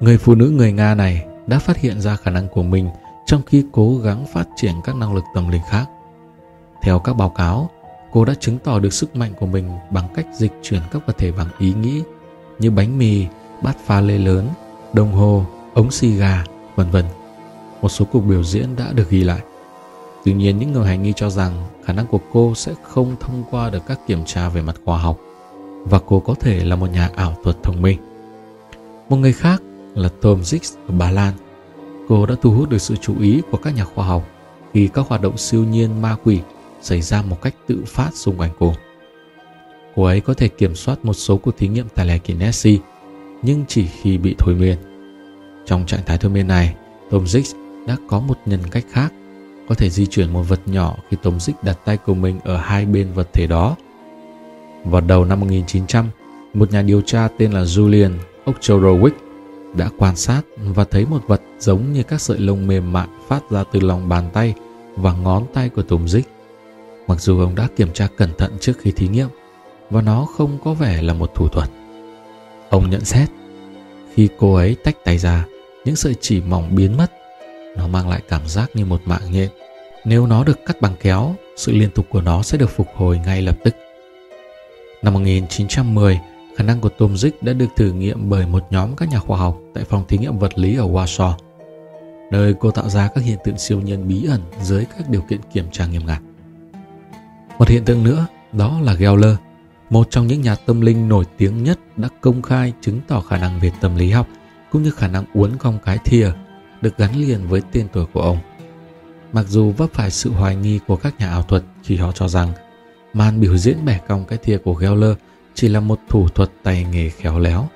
Người 0.00 0.18
phụ 0.18 0.34
nữ 0.34 0.50
người 0.50 0.72
Nga 0.72 0.94
này 0.94 1.26
đã 1.46 1.58
phát 1.58 1.76
hiện 1.76 2.00
ra 2.00 2.16
khả 2.16 2.30
năng 2.30 2.48
của 2.48 2.62
mình 2.62 2.88
trong 3.26 3.42
khi 3.46 3.64
cố 3.72 3.96
gắng 3.96 4.26
phát 4.26 4.48
triển 4.56 4.74
các 4.84 4.96
năng 4.96 5.14
lực 5.14 5.24
tâm 5.34 5.48
linh 5.48 5.62
khác. 5.68 5.86
Theo 6.82 6.98
các 6.98 7.16
báo 7.16 7.28
cáo, 7.28 7.70
cô 8.12 8.24
đã 8.24 8.34
chứng 8.40 8.58
tỏ 8.58 8.78
được 8.78 8.92
sức 8.92 9.16
mạnh 9.16 9.32
của 9.40 9.46
mình 9.46 9.70
bằng 9.90 10.08
cách 10.14 10.26
dịch 10.34 10.52
chuyển 10.62 10.80
các 10.92 11.06
vật 11.06 11.18
thể 11.18 11.32
bằng 11.32 11.48
ý 11.58 11.72
nghĩ 11.72 12.02
như 12.58 12.70
bánh 12.70 12.98
mì, 12.98 13.26
bát 13.62 13.76
pha 13.86 14.00
lê 14.00 14.18
lớn, 14.18 14.48
đồng 14.92 15.12
hồ, 15.12 15.44
ống 15.74 15.90
xì 15.90 16.10
gà, 16.16 16.44
vân 16.76 16.90
vân. 16.90 17.04
Một 17.82 17.88
số 17.88 18.04
cuộc 18.12 18.20
biểu 18.20 18.44
diễn 18.44 18.76
đã 18.76 18.92
được 18.92 19.10
ghi 19.10 19.24
lại. 19.24 19.40
Tuy 20.24 20.32
nhiên, 20.32 20.58
những 20.58 20.72
người 20.72 20.86
hành 20.86 21.02
nghi 21.02 21.12
cho 21.16 21.30
rằng 21.30 21.64
khả 21.84 21.92
năng 21.92 22.06
của 22.06 22.20
cô 22.32 22.54
sẽ 22.54 22.72
không 22.82 23.16
thông 23.20 23.44
qua 23.50 23.70
được 23.70 23.86
các 23.86 24.00
kiểm 24.06 24.24
tra 24.24 24.48
về 24.48 24.62
mặt 24.62 24.76
khoa 24.84 24.98
học 24.98 25.18
và 25.84 26.00
cô 26.06 26.20
có 26.20 26.34
thể 26.40 26.64
là 26.64 26.76
một 26.76 26.86
nhà 26.92 27.10
ảo 27.16 27.36
thuật 27.44 27.56
thông 27.62 27.82
minh. 27.82 27.98
Một 29.08 29.16
người 29.16 29.32
khác 29.32 29.62
là 29.94 30.08
Tom 30.22 30.40
Zix 30.40 30.76
ở 30.88 30.94
Ba 30.94 31.10
Lan 31.10 31.34
cô 32.08 32.26
đã 32.26 32.34
thu 32.42 32.50
hút 32.50 32.70
được 32.70 32.78
sự 32.78 32.96
chú 32.96 33.20
ý 33.20 33.42
của 33.50 33.56
các 33.56 33.74
nhà 33.74 33.84
khoa 33.84 34.06
học 34.06 34.28
khi 34.72 34.88
các 34.94 35.06
hoạt 35.08 35.22
động 35.22 35.38
siêu 35.38 35.64
nhiên 35.64 36.02
ma 36.02 36.16
quỷ 36.24 36.40
xảy 36.80 37.02
ra 37.02 37.22
một 37.22 37.42
cách 37.42 37.54
tự 37.66 37.84
phát 37.86 38.10
xung 38.14 38.36
quanh 38.36 38.50
cô. 38.58 38.74
Cô 39.96 40.04
ấy 40.04 40.20
có 40.20 40.34
thể 40.34 40.48
kiểm 40.48 40.74
soát 40.74 41.04
một 41.04 41.12
số 41.12 41.36
cuộc 41.36 41.56
thí 41.56 41.68
nghiệm 41.68 41.88
telekinesis, 41.88 42.80
nhưng 43.42 43.64
chỉ 43.68 43.86
khi 43.86 44.18
bị 44.18 44.34
thôi 44.38 44.54
miên. 44.54 44.78
Trong 45.66 45.86
trạng 45.86 46.00
thái 46.06 46.18
thôi 46.18 46.30
miên 46.30 46.46
này, 46.46 46.74
Tom 47.10 47.24
Zix 47.24 47.54
đã 47.86 47.96
có 48.08 48.20
một 48.20 48.36
nhân 48.46 48.60
cách 48.70 48.84
khác, 48.90 49.12
có 49.68 49.74
thể 49.74 49.90
di 49.90 50.06
chuyển 50.06 50.32
một 50.32 50.42
vật 50.42 50.60
nhỏ 50.66 50.96
khi 51.10 51.16
Tom 51.22 51.38
Zix 51.38 51.52
đặt 51.62 51.78
tay 51.84 51.96
của 51.96 52.14
mình 52.14 52.40
ở 52.44 52.56
hai 52.56 52.86
bên 52.86 53.12
vật 53.12 53.28
thể 53.32 53.46
đó. 53.46 53.76
Vào 54.84 55.00
đầu 55.00 55.24
năm 55.24 55.40
1900, 55.40 56.08
một 56.54 56.72
nhà 56.72 56.82
điều 56.82 57.00
tra 57.00 57.28
tên 57.38 57.52
là 57.52 57.62
Julian 57.62 58.12
Ochorowicz 58.46 59.23
đã 59.74 59.88
quan 59.98 60.16
sát 60.16 60.42
và 60.56 60.84
thấy 60.84 61.06
một 61.06 61.20
vật 61.26 61.40
giống 61.58 61.92
như 61.92 62.02
các 62.02 62.20
sợi 62.20 62.38
lông 62.38 62.66
mềm 62.66 62.92
mại 62.92 63.08
phát 63.28 63.50
ra 63.50 63.64
từ 63.72 63.80
lòng 63.80 64.08
bàn 64.08 64.30
tay 64.32 64.54
và 64.96 65.12
ngón 65.12 65.46
tay 65.54 65.68
của 65.68 65.82
Tùng 65.82 66.08
Dích. 66.08 66.28
Mặc 67.06 67.20
dù 67.20 67.40
ông 67.40 67.54
đã 67.54 67.68
kiểm 67.76 67.92
tra 67.92 68.08
cẩn 68.16 68.30
thận 68.38 68.52
trước 68.60 68.72
khi 68.78 68.90
thí 68.90 69.08
nghiệm, 69.08 69.28
và 69.90 70.02
nó 70.02 70.26
không 70.36 70.58
có 70.64 70.74
vẻ 70.74 71.02
là 71.02 71.14
một 71.14 71.34
thủ 71.34 71.48
thuật. 71.48 71.68
Ông 72.70 72.90
nhận 72.90 73.04
xét, 73.04 73.28
khi 74.14 74.28
cô 74.38 74.54
ấy 74.54 74.76
tách 74.84 75.04
tay 75.04 75.18
ra, 75.18 75.44
những 75.84 75.96
sợi 75.96 76.14
chỉ 76.20 76.40
mỏng 76.40 76.74
biến 76.74 76.96
mất. 76.96 77.12
Nó 77.76 77.86
mang 77.86 78.08
lại 78.08 78.22
cảm 78.28 78.48
giác 78.48 78.70
như 78.74 78.84
một 78.84 79.00
mạng 79.04 79.32
nhện. 79.32 79.48
Nếu 80.04 80.26
nó 80.26 80.44
được 80.44 80.58
cắt 80.66 80.80
bằng 80.80 80.94
kéo, 81.00 81.34
sự 81.56 81.72
liên 81.72 81.90
tục 81.90 82.06
của 82.10 82.20
nó 82.20 82.42
sẽ 82.42 82.58
được 82.58 82.70
phục 82.70 82.86
hồi 82.94 83.20
ngay 83.26 83.42
lập 83.42 83.56
tức. 83.64 83.74
Năm 85.02 85.14
1910, 85.14 86.20
khả 86.56 86.64
năng 86.64 86.80
của 86.80 86.88
Tom 86.88 87.14
Zick 87.14 87.30
đã 87.40 87.52
được 87.52 87.66
thử 87.76 87.92
nghiệm 87.92 88.30
bởi 88.30 88.46
một 88.46 88.62
nhóm 88.70 88.96
các 88.96 89.08
nhà 89.08 89.18
khoa 89.18 89.38
học 89.38 89.58
tại 89.74 89.84
phòng 89.84 90.04
thí 90.08 90.18
nghiệm 90.18 90.38
vật 90.38 90.58
lý 90.58 90.76
ở 90.76 90.86
Warsaw, 90.86 91.32
nơi 92.30 92.54
cô 92.60 92.70
tạo 92.70 92.88
ra 92.88 93.08
các 93.14 93.24
hiện 93.24 93.38
tượng 93.44 93.58
siêu 93.58 93.80
nhân 93.80 94.08
bí 94.08 94.24
ẩn 94.24 94.40
dưới 94.62 94.84
các 94.84 95.08
điều 95.08 95.20
kiện 95.20 95.40
kiểm 95.52 95.64
tra 95.72 95.86
nghiêm 95.86 96.06
ngặt. 96.06 96.22
Một 97.58 97.68
hiện 97.68 97.84
tượng 97.84 98.04
nữa 98.04 98.26
đó 98.52 98.80
là 98.80 98.94
Geller, 98.94 99.36
một 99.90 100.06
trong 100.10 100.26
những 100.26 100.40
nhà 100.40 100.54
tâm 100.54 100.80
linh 100.80 101.08
nổi 101.08 101.24
tiếng 101.36 101.64
nhất 101.64 101.78
đã 101.96 102.08
công 102.20 102.42
khai 102.42 102.72
chứng 102.80 103.00
tỏ 103.08 103.20
khả 103.20 103.38
năng 103.38 103.60
về 103.60 103.72
tâm 103.80 103.96
lý 103.96 104.10
học 104.10 104.26
cũng 104.72 104.82
như 104.82 104.90
khả 104.90 105.08
năng 105.08 105.24
uốn 105.34 105.56
cong 105.58 105.78
cái 105.84 105.98
thìa 106.04 106.32
được 106.80 106.96
gắn 106.96 107.16
liền 107.16 107.48
với 107.48 107.62
tên 107.72 107.88
tuổi 107.92 108.06
của 108.12 108.20
ông. 108.20 108.38
Mặc 109.32 109.46
dù 109.48 109.70
vấp 109.70 109.90
phải 109.92 110.10
sự 110.10 110.32
hoài 110.32 110.56
nghi 110.56 110.80
của 110.86 110.96
các 110.96 111.18
nhà 111.18 111.30
ảo 111.30 111.42
thuật 111.42 111.62
khi 111.82 111.96
họ 111.96 112.12
cho 112.12 112.28
rằng 112.28 112.52
màn 113.12 113.40
biểu 113.40 113.56
diễn 113.56 113.84
bẻ 113.84 114.00
cong 114.08 114.24
cái 114.24 114.38
thìa 114.42 114.58
của 114.58 114.74
Geller 114.74 115.16
chỉ 115.54 115.68
là 115.68 115.80
một 115.80 116.00
thủ 116.08 116.28
thuật 116.28 116.50
tay 116.62 116.86
nghề 116.92 117.10
khéo 117.10 117.38
léo. 117.38 117.68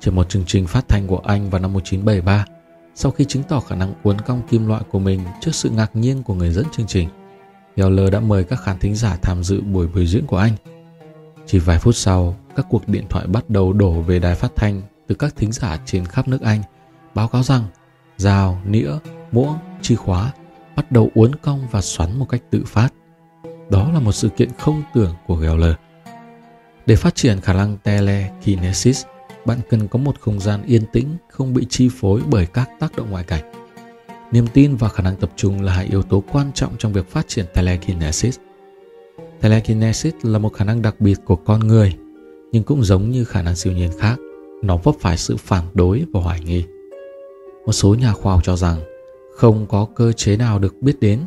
Trên 0.00 0.14
một 0.14 0.28
chương 0.28 0.44
trình 0.46 0.66
phát 0.66 0.88
thanh 0.88 1.06
của 1.06 1.18
anh 1.18 1.50
vào 1.50 1.60
năm 1.60 1.72
1973, 1.72 2.44
sau 2.94 3.12
khi 3.12 3.24
chứng 3.24 3.42
tỏ 3.42 3.60
khả 3.60 3.76
năng 3.76 3.92
uốn 4.02 4.20
cong 4.20 4.42
kim 4.50 4.66
loại 4.66 4.82
của 4.90 4.98
mình 4.98 5.20
trước 5.40 5.54
sự 5.54 5.70
ngạc 5.70 5.96
nhiên 5.96 6.22
của 6.22 6.34
người 6.34 6.50
dẫn 6.50 6.64
chương 6.72 6.86
trình, 6.86 7.08
Geller 7.76 8.12
đã 8.12 8.20
mời 8.20 8.44
các 8.44 8.60
khán 8.62 8.78
thính 8.78 8.94
giả 8.94 9.16
tham 9.22 9.44
dự 9.44 9.60
buổi 9.60 9.86
biểu 9.86 10.06
diễn 10.06 10.26
của 10.26 10.36
anh– 10.36 10.52
chỉ 11.48 11.58
vài 11.58 11.78
phút 11.78 11.96
sau, 11.96 12.36
các 12.56 12.66
cuộc 12.68 12.88
điện 12.88 13.04
thoại 13.08 13.26
bắt 13.26 13.50
đầu 13.50 13.72
đổ 13.72 13.92
về 13.92 14.18
đài 14.18 14.34
phát 14.34 14.52
thanh 14.56 14.82
từ 15.06 15.14
các 15.14 15.36
thính 15.36 15.52
giả 15.52 15.78
trên 15.84 16.04
khắp 16.04 16.28
nước 16.28 16.40
Anh, 16.40 16.62
báo 17.14 17.28
cáo 17.28 17.42
rằng 17.42 17.64
dao, 18.16 18.60
nĩa, 18.66 18.90
muỗng, 19.32 19.54
chìa 19.82 19.94
khóa 19.94 20.32
bắt 20.76 20.92
đầu 20.92 21.10
uốn 21.14 21.34
cong 21.34 21.68
và 21.70 21.80
xoắn 21.80 22.18
một 22.18 22.26
cách 22.28 22.42
tự 22.50 22.64
phát. 22.66 22.88
Đó 23.70 23.90
là 23.92 24.00
một 24.00 24.12
sự 24.12 24.28
kiện 24.28 24.48
không 24.58 24.82
tưởng 24.94 25.14
của 25.26 25.36
Geller. 25.36 25.74
Để 26.88 26.96
phát 26.96 27.14
triển 27.14 27.40
khả 27.40 27.52
năng 27.52 27.76
telekinesis, 27.82 29.04
bạn 29.44 29.58
cần 29.70 29.88
có 29.88 29.98
một 29.98 30.20
không 30.20 30.40
gian 30.40 30.62
yên 30.66 30.82
tĩnh 30.92 31.06
không 31.28 31.54
bị 31.54 31.66
chi 31.68 31.88
phối 32.00 32.20
bởi 32.30 32.46
các 32.46 32.70
tác 32.80 32.96
động 32.96 33.10
ngoại 33.10 33.24
cảnh. 33.24 33.52
Niềm 34.32 34.46
tin 34.54 34.76
và 34.76 34.88
khả 34.88 35.02
năng 35.02 35.16
tập 35.16 35.30
trung 35.36 35.62
là 35.62 35.72
hai 35.72 35.86
yếu 35.86 36.02
tố 36.02 36.24
quan 36.32 36.52
trọng 36.54 36.76
trong 36.78 36.92
việc 36.92 37.10
phát 37.10 37.28
triển 37.28 37.46
telekinesis. 37.54 38.38
Telekinesis 39.40 40.14
là 40.22 40.38
một 40.38 40.52
khả 40.52 40.64
năng 40.64 40.82
đặc 40.82 41.00
biệt 41.00 41.18
của 41.24 41.36
con 41.36 41.60
người, 41.60 41.94
nhưng 42.52 42.62
cũng 42.62 42.84
giống 42.84 43.10
như 43.10 43.24
khả 43.24 43.42
năng 43.42 43.56
siêu 43.56 43.72
nhiên 43.72 43.90
khác, 43.98 44.16
nó 44.62 44.76
vấp 44.76 44.94
phải 45.00 45.16
sự 45.16 45.36
phản 45.36 45.64
đối 45.74 46.04
và 46.12 46.20
hoài 46.20 46.40
nghi. 46.40 46.64
Một 47.66 47.72
số 47.72 47.94
nhà 47.94 48.12
khoa 48.12 48.32
học 48.32 48.44
cho 48.44 48.56
rằng 48.56 48.80
không 49.36 49.66
có 49.66 49.86
cơ 49.96 50.12
chế 50.12 50.36
nào 50.36 50.58
được 50.58 50.74
biết 50.80 51.00
đến, 51.00 51.20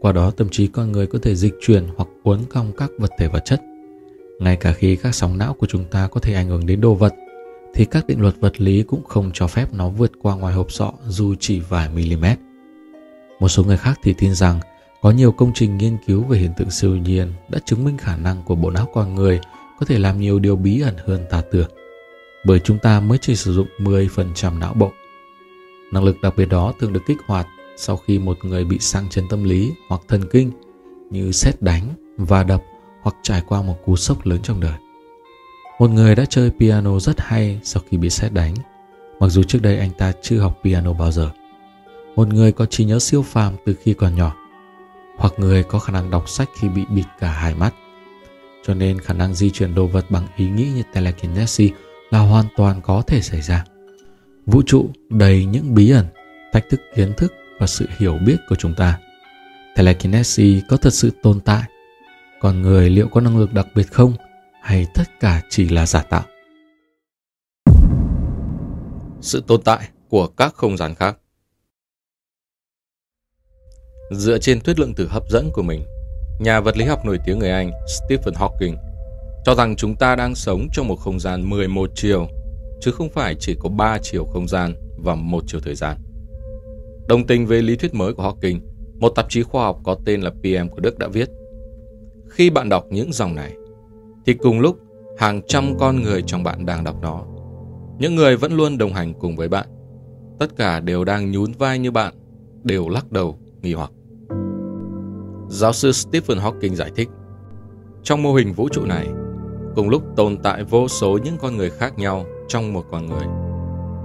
qua 0.00 0.12
đó 0.12 0.30
tâm 0.30 0.48
trí 0.48 0.66
con 0.66 0.92
người 0.92 1.06
có 1.06 1.18
thể 1.22 1.34
dịch 1.34 1.54
chuyển 1.60 1.84
hoặc 1.96 2.08
uốn 2.22 2.40
cong 2.50 2.72
các 2.76 2.90
vật 2.98 3.10
thể 3.18 3.28
vật 3.28 3.42
chất. 3.44 3.60
Ngay 4.38 4.56
cả 4.56 4.72
khi 4.72 4.96
các 4.96 5.14
sóng 5.14 5.38
não 5.38 5.54
của 5.54 5.66
chúng 5.66 5.84
ta 5.84 6.08
có 6.08 6.20
thể 6.20 6.34
ảnh 6.34 6.48
hưởng 6.48 6.66
đến 6.66 6.80
đồ 6.80 6.94
vật, 6.94 7.14
thì 7.74 7.84
các 7.84 8.06
định 8.06 8.20
luật 8.20 8.34
vật 8.40 8.60
lý 8.60 8.82
cũng 8.82 9.04
không 9.04 9.30
cho 9.34 9.46
phép 9.46 9.66
nó 9.72 9.88
vượt 9.88 10.12
qua 10.22 10.36
ngoài 10.36 10.54
hộp 10.54 10.72
sọ 10.72 10.92
dù 11.08 11.34
chỉ 11.40 11.60
vài 11.60 11.88
mm. 11.88 12.24
Một 13.40 13.48
số 13.48 13.64
người 13.64 13.76
khác 13.76 14.00
thì 14.02 14.14
tin 14.18 14.34
rằng 14.34 14.60
có 15.02 15.10
nhiều 15.10 15.32
công 15.32 15.52
trình 15.54 15.76
nghiên 15.76 15.96
cứu 16.06 16.22
về 16.24 16.38
hiện 16.38 16.52
tượng 16.56 16.70
siêu 16.70 16.96
nhiên 16.96 17.32
đã 17.48 17.58
chứng 17.64 17.84
minh 17.84 17.98
khả 17.98 18.16
năng 18.16 18.42
của 18.42 18.54
bộ 18.54 18.70
não 18.70 18.88
con 18.94 19.14
người 19.14 19.40
có 19.80 19.86
thể 19.86 19.98
làm 19.98 20.20
nhiều 20.20 20.38
điều 20.38 20.56
bí 20.56 20.80
ẩn 20.80 20.94
hơn 21.06 21.24
ta 21.30 21.42
tưởng, 21.52 21.70
bởi 22.46 22.60
chúng 22.60 22.78
ta 22.78 23.00
mới 23.00 23.18
chỉ 23.18 23.36
sử 23.36 23.54
dụng 23.54 23.66
10% 23.78 24.58
não 24.58 24.74
bộ. 24.74 24.92
Năng 25.92 26.04
lực 26.04 26.16
đặc 26.22 26.34
biệt 26.36 26.46
đó 26.46 26.72
thường 26.80 26.92
được 26.92 27.02
kích 27.06 27.18
hoạt 27.26 27.46
sau 27.76 27.96
khi 27.96 28.18
một 28.18 28.38
người 28.44 28.64
bị 28.64 28.78
sang 28.78 29.08
chấn 29.08 29.24
tâm 29.28 29.44
lý 29.44 29.72
hoặc 29.88 30.00
thần 30.08 30.22
kinh 30.30 30.50
như 31.10 31.32
xét 31.32 31.62
đánh, 31.62 31.88
và 32.16 32.42
đập 32.42 32.62
hoặc 33.04 33.16
trải 33.22 33.42
qua 33.46 33.62
một 33.62 33.76
cú 33.84 33.96
sốc 33.96 34.26
lớn 34.26 34.38
trong 34.42 34.60
đời. 34.60 34.74
Một 35.78 35.90
người 35.90 36.14
đã 36.14 36.24
chơi 36.24 36.50
piano 36.50 36.98
rất 36.98 37.20
hay 37.20 37.60
sau 37.62 37.82
khi 37.88 37.96
bị 37.96 38.10
xét 38.10 38.32
đánh, 38.32 38.54
mặc 39.20 39.28
dù 39.28 39.42
trước 39.42 39.62
đây 39.62 39.78
anh 39.78 39.90
ta 39.90 40.12
chưa 40.22 40.38
học 40.38 40.58
piano 40.64 40.92
bao 40.92 41.12
giờ. 41.12 41.30
Một 42.16 42.28
người 42.28 42.52
có 42.52 42.66
trí 42.66 42.84
nhớ 42.84 42.98
siêu 42.98 43.22
phàm 43.22 43.56
từ 43.66 43.74
khi 43.82 43.94
còn 43.94 44.14
nhỏ 44.14 44.36
hoặc 45.16 45.32
người 45.36 45.62
có 45.62 45.78
khả 45.78 45.92
năng 45.92 46.10
đọc 46.10 46.28
sách 46.28 46.48
khi 46.60 46.68
bị 46.68 46.82
bịt 46.90 47.04
cả 47.20 47.28
hai 47.28 47.54
mắt. 47.54 47.74
Cho 48.66 48.74
nên 48.74 49.00
khả 49.00 49.14
năng 49.14 49.34
di 49.34 49.50
chuyển 49.50 49.74
đồ 49.74 49.86
vật 49.86 50.04
bằng 50.10 50.26
ý 50.36 50.48
nghĩ 50.48 50.68
như 50.74 50.82
telekinesis 50.92 51.72
là 52.10 52.18
hoàn 52.18 52.44
toàn 52.56 52.80
có 52.80 53.02
thể 53.06 53.20
xảy 53.20 53.42
ra. 53.42 53.64
Vũ 54.46 54.62
trụ 54.66 54.90
đầy 55.08 55.44
những 55.44 55.74
bí 55.74 55.90
ẩn, 55.90 56.06
thách 56.52 56.68
thức 56.70 56.80
kiến 56.96 57.12
thức 57.16 57.32
và 57.58 57.66
sự 57.66 57.86
hiểu 57.98 58.18
biết 58.26 58.36
của 58.48 58.54
chúng 58.54 58.74
ta. 58.74 58.98
Telekinesis 59.76 60.62
có 60.68 60.76
thật 60.76 60.92
sự 60.92 61.10
tồn 61.22 61.40
tại, 61.40 61.62
con 62.40 62.62
người 62.62 62.90
liệu 62.90 63.08
có 63.08 63.20
năng 63.20 63.38
lực 63.38 63.52
đặc 63.52 63.66
biệt 63.74 63.92
không 63.92 64.12
hay 64.62 64.86
tất 64.94 65.20
cả 65.20 65.42
chỉ 65.50 65.68
là 65.68 65.86
giả 65.86 66.02
tạo? 66.02 66.22
Sự 69.20 69.44
tồn 69.46 69.62
tại 69.62 69.88
của 70.08 70.26
các 70.26 70.54
không 70.54 70.76
gian 70.76 70.94
khác 70.94 71.18
Dựa 74.10 74.38
trên 74.38 74.60
thuyết 74.60 74.78
lượng 74.78 74.94
tử 74.94 75.08
hấp 75.08 75.30
dẫn 75.30 75.50
của 75.52 75.62
mình, 75.62 75.84
nhà 76.40 76.60
vật 76.60 76.76
lý 76.76 76.84
học 76.84 77.04
nổi 77.04 77.18
tiếng 77.24 77.38
người 77.38 77.50
Anh 77.50 77.70
Stephen 77.86 78.34
Hawking 78.34 78.76
cho 79.44 79.54
rằng 79.54 79.76
chúng 79.76 79.96
ta 79.96 80.16
đang 80.16 80.34
sống 80.34 80.68
trong 80.72 80.88
một 80.88 80.96
không 80.96 81.20
gian 81.20 81.50
11 81.50 81.90
chiều, 81.94 82.26
chứ 82.80 82.90
không 82.90 83.10
phải 83.10 83.34
chỉ 83.40 83.56
có 83.60 83.68
3 83.68 83.98
chiều 84.02 84.24
không 84.24 84.48
gian 84.48 84.74
và 84.98 85.14
một 85.14 85.44
chiều 85.46 85.60
thời 85.60 85.74
gian. 85.74 85.96
Đồng 87.08 87.26
tình 87.26 87.46
với 87.46 87.62
lý 87.62 87.76
thuyết 87.76 87.94
mới 87.94 88.14
của 88.14 88.22
Hawking, 88.22 88.60
một 88.98 89.08
tạp 89.08 89.26
chí 89.28 89.42
khoa 89.42 89.64
học 89.64 89.80
có 89.84 89.96
tên 90.04 90.20
là 90.20 90.30
PM 90.30 90.68
của 90.70 90.80
Đức 90.80 90.98
đã 90.98 91.06
viết 91.08 91.28
khi 92.34 92.50
bạn 92.50 92.68
đọc 92.68 92.84
những 92.90 93.12
dòng 93.12 93.34
này, 93.34 93.56
thì 94.26 94.34
cùng 94.34 94.60
lúc 94.60 94.78
hàng 95.18 95.40
trăm 95.48 95.78
con 95.78 96.02
người 96.02 96.22
trong 96.22 96.42
bạn 96.42 96.66
đang 96.66 96.84
đọc 96.84 96.96
nó. 97.02 97.24
Những 97.98 98.14
người 98.14 98.36
vẫn 98.36 98.52
luôn 98.52 98.78
đồng 98.78 98.92
hành 98.92 99.14
cùng 99.14 99.36
với 99.36 99.48
bạn. 99.48 99.66
Tất 100.38 100.56
cả 100.56 100.80
đều 100.80 101.04
đang 101.04 101.30
nhún 101.30 101.52
vai 101.52 101.78
như 101.78 101.90
bạn, 101.90 102.14
đều 102.62 102.88
lắc 102.88 103.12
đầu 103.12 103.38
nghi 103.62 103.74
hoặc. 103.74 103.90
Giáo 105.48 105.72
sư 105.72 105.92
Stephen 105.92 106.38
Hawking 106.38 106.74
giải 106.74 106.90
thích, 106.96 107.08
trong 108.02 108.22
mô 108.22 108.34
hình 108.34 108.52
vũ 108.52 108.68
trụ 108.68 108.84
này, 108.84 109.08
cùng 109.74 109.88
lúc 109.88 110.02
tồn 110.16 110.36
tại 110.42 110.64
vô 110.64 110.88
số 110.88 111.18
những 111.24 111.36
con 111.40 111.56
người 111.56 111.70
khác 111.70 111.98
nhau 111.98 112.24
trong 112.48 112.72
một 112.72 112.84
con 112.90 113.06
người. 113.06 113.26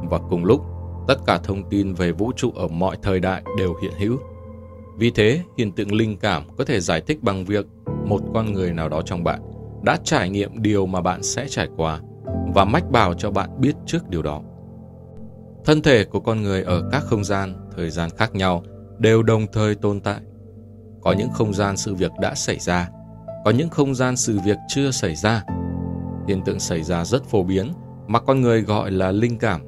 Và 0.10 0.20
cùng 0.30 0.46
lúc, 0.46 0.62
tất 1.08 1.15
cả 1.26 1.38
thông 1.44 1.70
tin 1.70 1.94
về 1.94 2.12
vũ 2.12 2.32
trụ 2.36 2.52
ở 2.56 2.68
mọi 2.68 2.98
thời 3.02 3.20
đại 3.20 3.44
đều 3.58 3.74
hiện 3.82 3.92
hữu. 4.00 4.18
Vì 4.99 5.12
thế, 5.12 5.41
hiện 5.57 5.71
tượng 5.71 5.91
linh 5.91 6.17
cảm 6.17 6.43
có 6.57 6.63
thể 6.63 6.79
giải 6.79 7.01
thích 7.01 7.23
bằng 7.23 7.45
việc 7.45 7.65
một 8.05 8.21
con 8.33 8.53
người 8.53 8.73
nào 8.73 8.89
đó 8.89 9.01
trong 9.01 9.23
bạn 9.23 9.41
đã 9.83 9.97
trải 10.03 10.29
nghiệm 10.29 10.62
điều 10.62 10.85
mà 10.85 11.01
bạn 11.01 11.23
sẽ 11.23 11.47
trải 11.49 11.67
qua 11.77 11.99
và 12.53 12.65
mách 12.65 12.91
bảo 12.91 13.13
cho 13.13 13.31
bạn 13.31 13.49
biết 13.59 13.75
trước 13.85 14.09
điều 14.09 14.21
đó. 14.21 14.41
Thân 15.65 15.81
thể 15.81 16.05
của 16.05 16.19
con 16.19 16.41
người 16.41 16.63
ở 16.63 16.89
các 16.91 17.03
không 17.03 17.23
gian, 17.23 17.69
thời 17.75 17.89
gian 17.89 18.09
khác 18.17 18.35
nhau 18.35 18.63
đều 18.97 19.23
đồng 19.23 19.47
thời 19.53 19.75
tồn 19.75 19.99
tại. 19.99 20.19
Có 21.01 21.12
những 21.12 21.29
không 21.33 21.53
gian 21.53 21.77
sự 21.77 21.95
việc 21.95 22.12
đã 22.21 22.35
xảy 22.35 22.59
ra, 22.59 22.89
có 23.45 23.51
những 23.51 23.69
không 23.69 23.95
gian 23.95 24.17
sự 24.17 24.39
việc 24.45 24.57
chưa 24.67 24.91
xảy 24.91 25.15
ra. 25.15 25.43
Hiện 26.27 26.41
tượng 26.45 26.59
xảy 26.59 26.83
ra 26.83 27.05
rất 27.05 27.23
phổ 27.23 27.43
biến 27.43 27.73
mà 28.07 28.19
con 28.19 28.41
người 28.41 28.62
gọi 28.62 28.91
là 28.91 29.12
linh 29.12 29.38
cảm. 29.38 29.62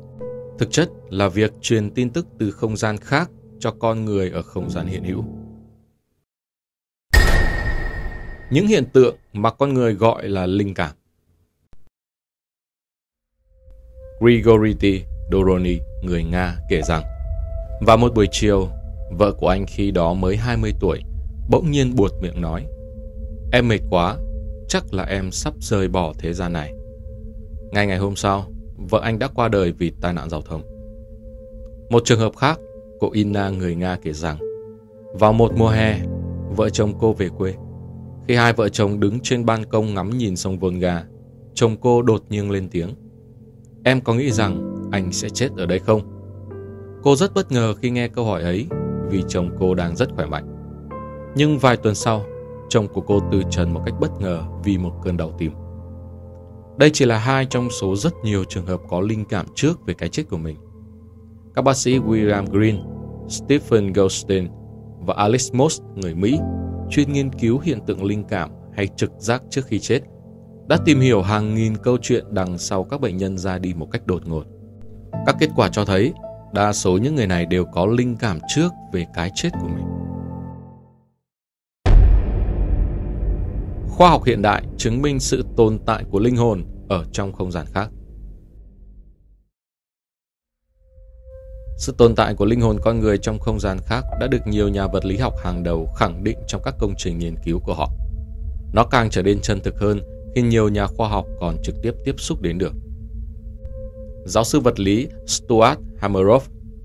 Thực 0.59 0.71
chất 0.71 0.89
là 1.09 1.27
việc 1.27 1.53
truyền 1.61 1.91
tin 1.91 2.09
tức 2.09 2.27
từ 2.39 2.51
không 2.51 2.77
gian 2.77 2.97
khác 2.97 3.29
cho 3.61 3.71
con 3.79 4.05
người 4.05 4.29
ở 4.29 4.41
không 4.41 4.69
gian 4.69 4.87
hiện 4.87 5.03
hữu. 5.03 5.23
Những 8.51 8.67
hiện 8.67 8.85
tượng 8.93 9.15
mà 9.33 9.51
con 9.51 9.73
người 9.73 9.93
gọi 9.93 10.29
là 10.29 10.45
linh 10.45 10.73
cảm. 10.73 10.95
Grigory 14.19 15.03
Doroni, 15.31 15.79
người 16.03 16.23
Nga, 16.23 16.57
kể 16.69 16.81
rằng 16.81 17.03
vào 17.81 17.97
một 17.97 18.13
buổi 18.15 18.27
chiều, 18.31 18.69
vợ 19.11 19.33
của 19.33 19.47
anh 19.47 19.65
khi 19.67 19.91
đó 19.91 20.13
mới 20.13 20.37
20 20.37 20.73
tuổi, 20.79 20.99
bỗng 21.49 21.71
nhiên 21.71 21.95
buột 21.95 22.11
miệng 22.21 22.41
nói 22.41 22.67
Em 23.51 23.67
mệt 23.67 23.79
quá, 23.89 24.17
chắc 24.67 24.93
là 24.93 25.03
em 25.03 25.31
sắp 25.31 25.53
rời 25.59 25.87
bỏ 25.87 26.13
thế 26.17 26.33
gian 26.33 26.53
này. 26.53 26.73
Ngay 27.71 27.87
ngày 27.87 27.97
hôm 27.97 28.15
sau, 28.15 28.45
vợ 28.89 28.99
anh 29.03 29.19
đã 29.19 29.27
qua 29.27 29.47
đời 29.47 29.71
vì 29.71 29.91
tai 30.01 30.13
nạn 30.13 30.29
giao 30.29 30.41
thông. 30.41 30.61
Một 31.89 32.01
trường 32.05 32.19
hợp 32.19 32.35
khác, 32.37 32.59
cô 33.01 33.09
Ina 33.11 33.49
người 33.49 33.75
Nga 33.75 33.97
kể 34.01 34.13
rằng, 34.13 34.37
vào 35.13 35.33
một 35.33 35.51
mùa 35.57 35.69
hè, 35.69 35.99
vợ 36.55 36.69
chồng 36.69 36.93
cô 36.99 37.13
về 37.13 37.29
quê. 37.29 37.53
Khi 38.27 38.35
hai 38.35 38.53
vợ 38.53 38.69
chồng 38.69 38.99
đứng 38.99 39.19
trên 39.19 39.45
ban 39.45 39.65
công 39.65 39.93
ngắm 39.93 40.09
nhìn 40.17 40.35
sông 40.35 40.59
Volga, 40.59 41.03
chồng 41.53 41.77
cô 41.81 42.01
đột 42.01 42.23
nhiên 42.29 42.51
lên 42.51 42.69
tiếng. 42.71 42.89
Em 43.83 44.01
có 44.01 44.13
nghĩ 44.13 44.31
rằng 44.31 44.75
anh 44.91 45.11
sẽ 45.11 45.29
chết 45.29 45.49
ở 45.57 45.65
đây 45.65 45.79
không? 45.79 46.01
Cô 47.03 47.15
rất 47.15 47.33
bất 47.33 47.51
ngờ 47.51 47.73
khi 47.73 47.89
nghe 47.89 48.07
câu 48.07 48.25
hỏi 48.25 48.43
ấy 48.43 48.67
vì 49.09 49.23
chồng 49.27 49.49
cô 49.59 49.73
đang 49.75 49.95
rất 49.95 50.09
khỏe 50.15 50.25
mạnh. 50.25 50.47
Nhưng 51.35 51.57
vài 51.57 51.77
tuần 51.77 51.95
sau, 51.95 52.25
chồng 52.69 52.87
của 52.87 53.01
cô 53.01 53.19
từ 53.31 53.41
trần 53.49 53.73
một 53.73 53.81
cách 53.85 53.95
bất 53.99 54.21
ngờ 54.21 54.43
vì 54.63 54.77
một 54.77 54.93
cơn 55.03 55.17
đau 55.17 55.31
tim. 55.37 55.51
Đây 56.77 56.89
chỉ 56.93 57.05
là 57.05 57.17
hai 57.17 57.45
trong 57.45 57.69
số 57.69 57.95
rất 57.95 58.13
nhiều 58.23 58.43
trường 58.43 58.65
hợp 58.65 58.81
có 58.89 59.01
linh 59.01 59.25
cảm 59.25 59.45
trước 59.55 59.85
về 59.85 59.93
cái 59.93 60.09
chết 60.09 60.23
của 60.29 60.37
mình. 60.37 60.57
Các 61.55 61.61
bác 61.61 61.77
sĩ 61.77 61.99
William 61.99 62.45
Green, 62.45 62.90
Stephen 63.31 63.93
Goldstein 63.93 64.47
và 64.99 65.13
Alex 65.17 65.53
Moss, 65.53 65.81
người 65.95 66.15
Mỹ, 66.15 66.39
chuyên 66.89 67.13
nghiên 67.13 67.29
cứu 67.33 67.59
hiện 67.59 67.79
tượng 67.87 68.03
linh 68.03 68.23
cảm 68.23 68.49
hay 68.73 68.87
trực 68.87 69.11
giác 69.17 69.43
trước 69.49 69.65
khi 69.65 69.79
chết, 69.79 69.99
đã 70.67 70.77
tìm 70.85 70.99
hiểu 70.99 71.21
hàng 71.21 71.55
nghìn 71.55 71.77
câu 71.77 71.97
chuyện 72.01 72.25
đằng 72.29 72.57
sau 72.57 72.83
các 72.83 73.01
bệnh 73.01 73.17
nhân 73.17 73.37
ra 73.37 73.57
đi 73.57 73.73
một 73.73 73.87
cách 73.91 74.07
đột 74.07 74.27
ngột. 74.27 74.43
Các 75.25 75.35
kết 75.39 75.49
quả 75.55 75.69
cho 75.69 75.85
thấy 75.85 76.13
đa 76.53 76.73
số 76.73 76.97
những 76.97 77.15
người 77.15 77.27
này 77.27 77.45
đều 77.45 77.65
có 77.65 77.85
linh 77.85 78.15
cảm 78.19 78.39
trước 78.47 78.69
về 78.93 79.05
cái 79.13 79.31
chết 79.35 79.49
của 79.61 79.67
mình. 79.67 79.85
Khoa 83.89 84.09
học 84.09 84.23
hiện 84.25 84.41
đại 84.41 84.63
chứng 84.77 85.01
minh 85.01 85.19
sự 85.19 85.45
tồn 85.57 85.79
tại 85.85 86.03
của 86.09 86.19
linh 86.19 86.35
hồn 86.35 86.63
ở 86.89 87.05
trong 87.11 87.33
không 87.33 87.51
gian 87.51 87.65
khác. 87.73 87.89
Sự 91.81 91.93
tồn 91.97 92.15
tại 92.15 92.33
của 92.33 92.45
linh 92.45 92.61
hồn 92.61 92.77
con 92.81 92.99
người 92.99 93.17
trong 93.17 93.39
không 93.39 93.59
gian 93.59 93.77
khác 93.85 94.05
đã 94.19 94.27
được 94.27 94.47
nhiều 94.47 94.67
nhà 94.67 94.87
vật 94.87 95.05
lý 95.05 95.17
học 95.17 95.33
hàng 95.43 95.63
đầu 95.63 95.87
khẳng 95.95 96.23
định 96.23 96.37
trong 96.47 96.61
các 96.63 96.75
công 96.79 96.93
trình 96.97 97.19
nghiên 97.19 97.35
cứu 97.45 97.59
của 97.59 97.73
họ. 97.73 97.89
Nó 98.73 98.83
càng 98.83 99.09
trở 99.09 99.21
nên 99.21 99.39
chân 99.41 99.59
thực 99.63 99.79
hơn 99.79 99.99
khi 100.35 100.41
nhiều 100.41 100.69
nhà 100.69 100.87
khoa 100.87 101.09
học 101.09 101.25
còn 101.39 101.57
trực 101.63 101.75
tiếp 101.81 101.91
tiếp 102.05 102.15
xúc 102.17 102.41
đến 102.41 102.57
được. 102.57 102.73
Giáo 104.25 104.43
sư 104.43 104.59
vật 104.59 104.79
lý 104.79 105.07
Stuart 105.27 105.79
Hameroff 106.01 106.39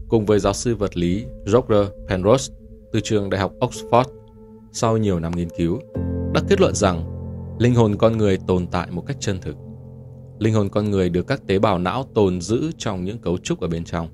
cùng 0.09 0.27
với 0.27 0.39
giáo 0.39 0.53
sư 0.53 0.75
vật 0.75 0.97
lý 0.97 1.25
Roger 1.47 1.89
Penrose 2.09 2.55
từ 2.93 3.01
trường 3.01 3.31
Đại 3.31 3.41
học 3.41 3.53
Oxford 3.61 4.05
sau 4.73 4.97
nhiều 4.97 5.21
năm 5.21 5.33
nghiên 5.37 5.49
cứu 5.59 5.81
đã 6.35 6.41
kết 6.49 6.61
luận 6.61 6.75
rằng 6.75 7.07
linh 7.59 7.75
hồn 7.75 7.97
con 7.97 8.19
người 8.19 8.39
tồn 8.47 8.67
tại 8.67 8.91
một 8.91 9.05
cách 9.07 9.17
chân 9.21 9.41
thực. 9.41 9.57
Linh 10.39 10.55
hồn 10.55 10.69
con 10.69 10.91
người 10.91 11.09
được 11.09 11.27
các 11.27 11.47
tế 11.47 11.59
bào 11.59 11.79
não 11.79 12.05
tồn 12.15 12.41
giữ 12.41 12.71
trong 12.79 13.05
những 13.05 13.19
cấu 13.19 13.39
trúc 13.39 13.61
ở 13.61 13.69
bên 13.69 13.85
trong, 13.85 14.09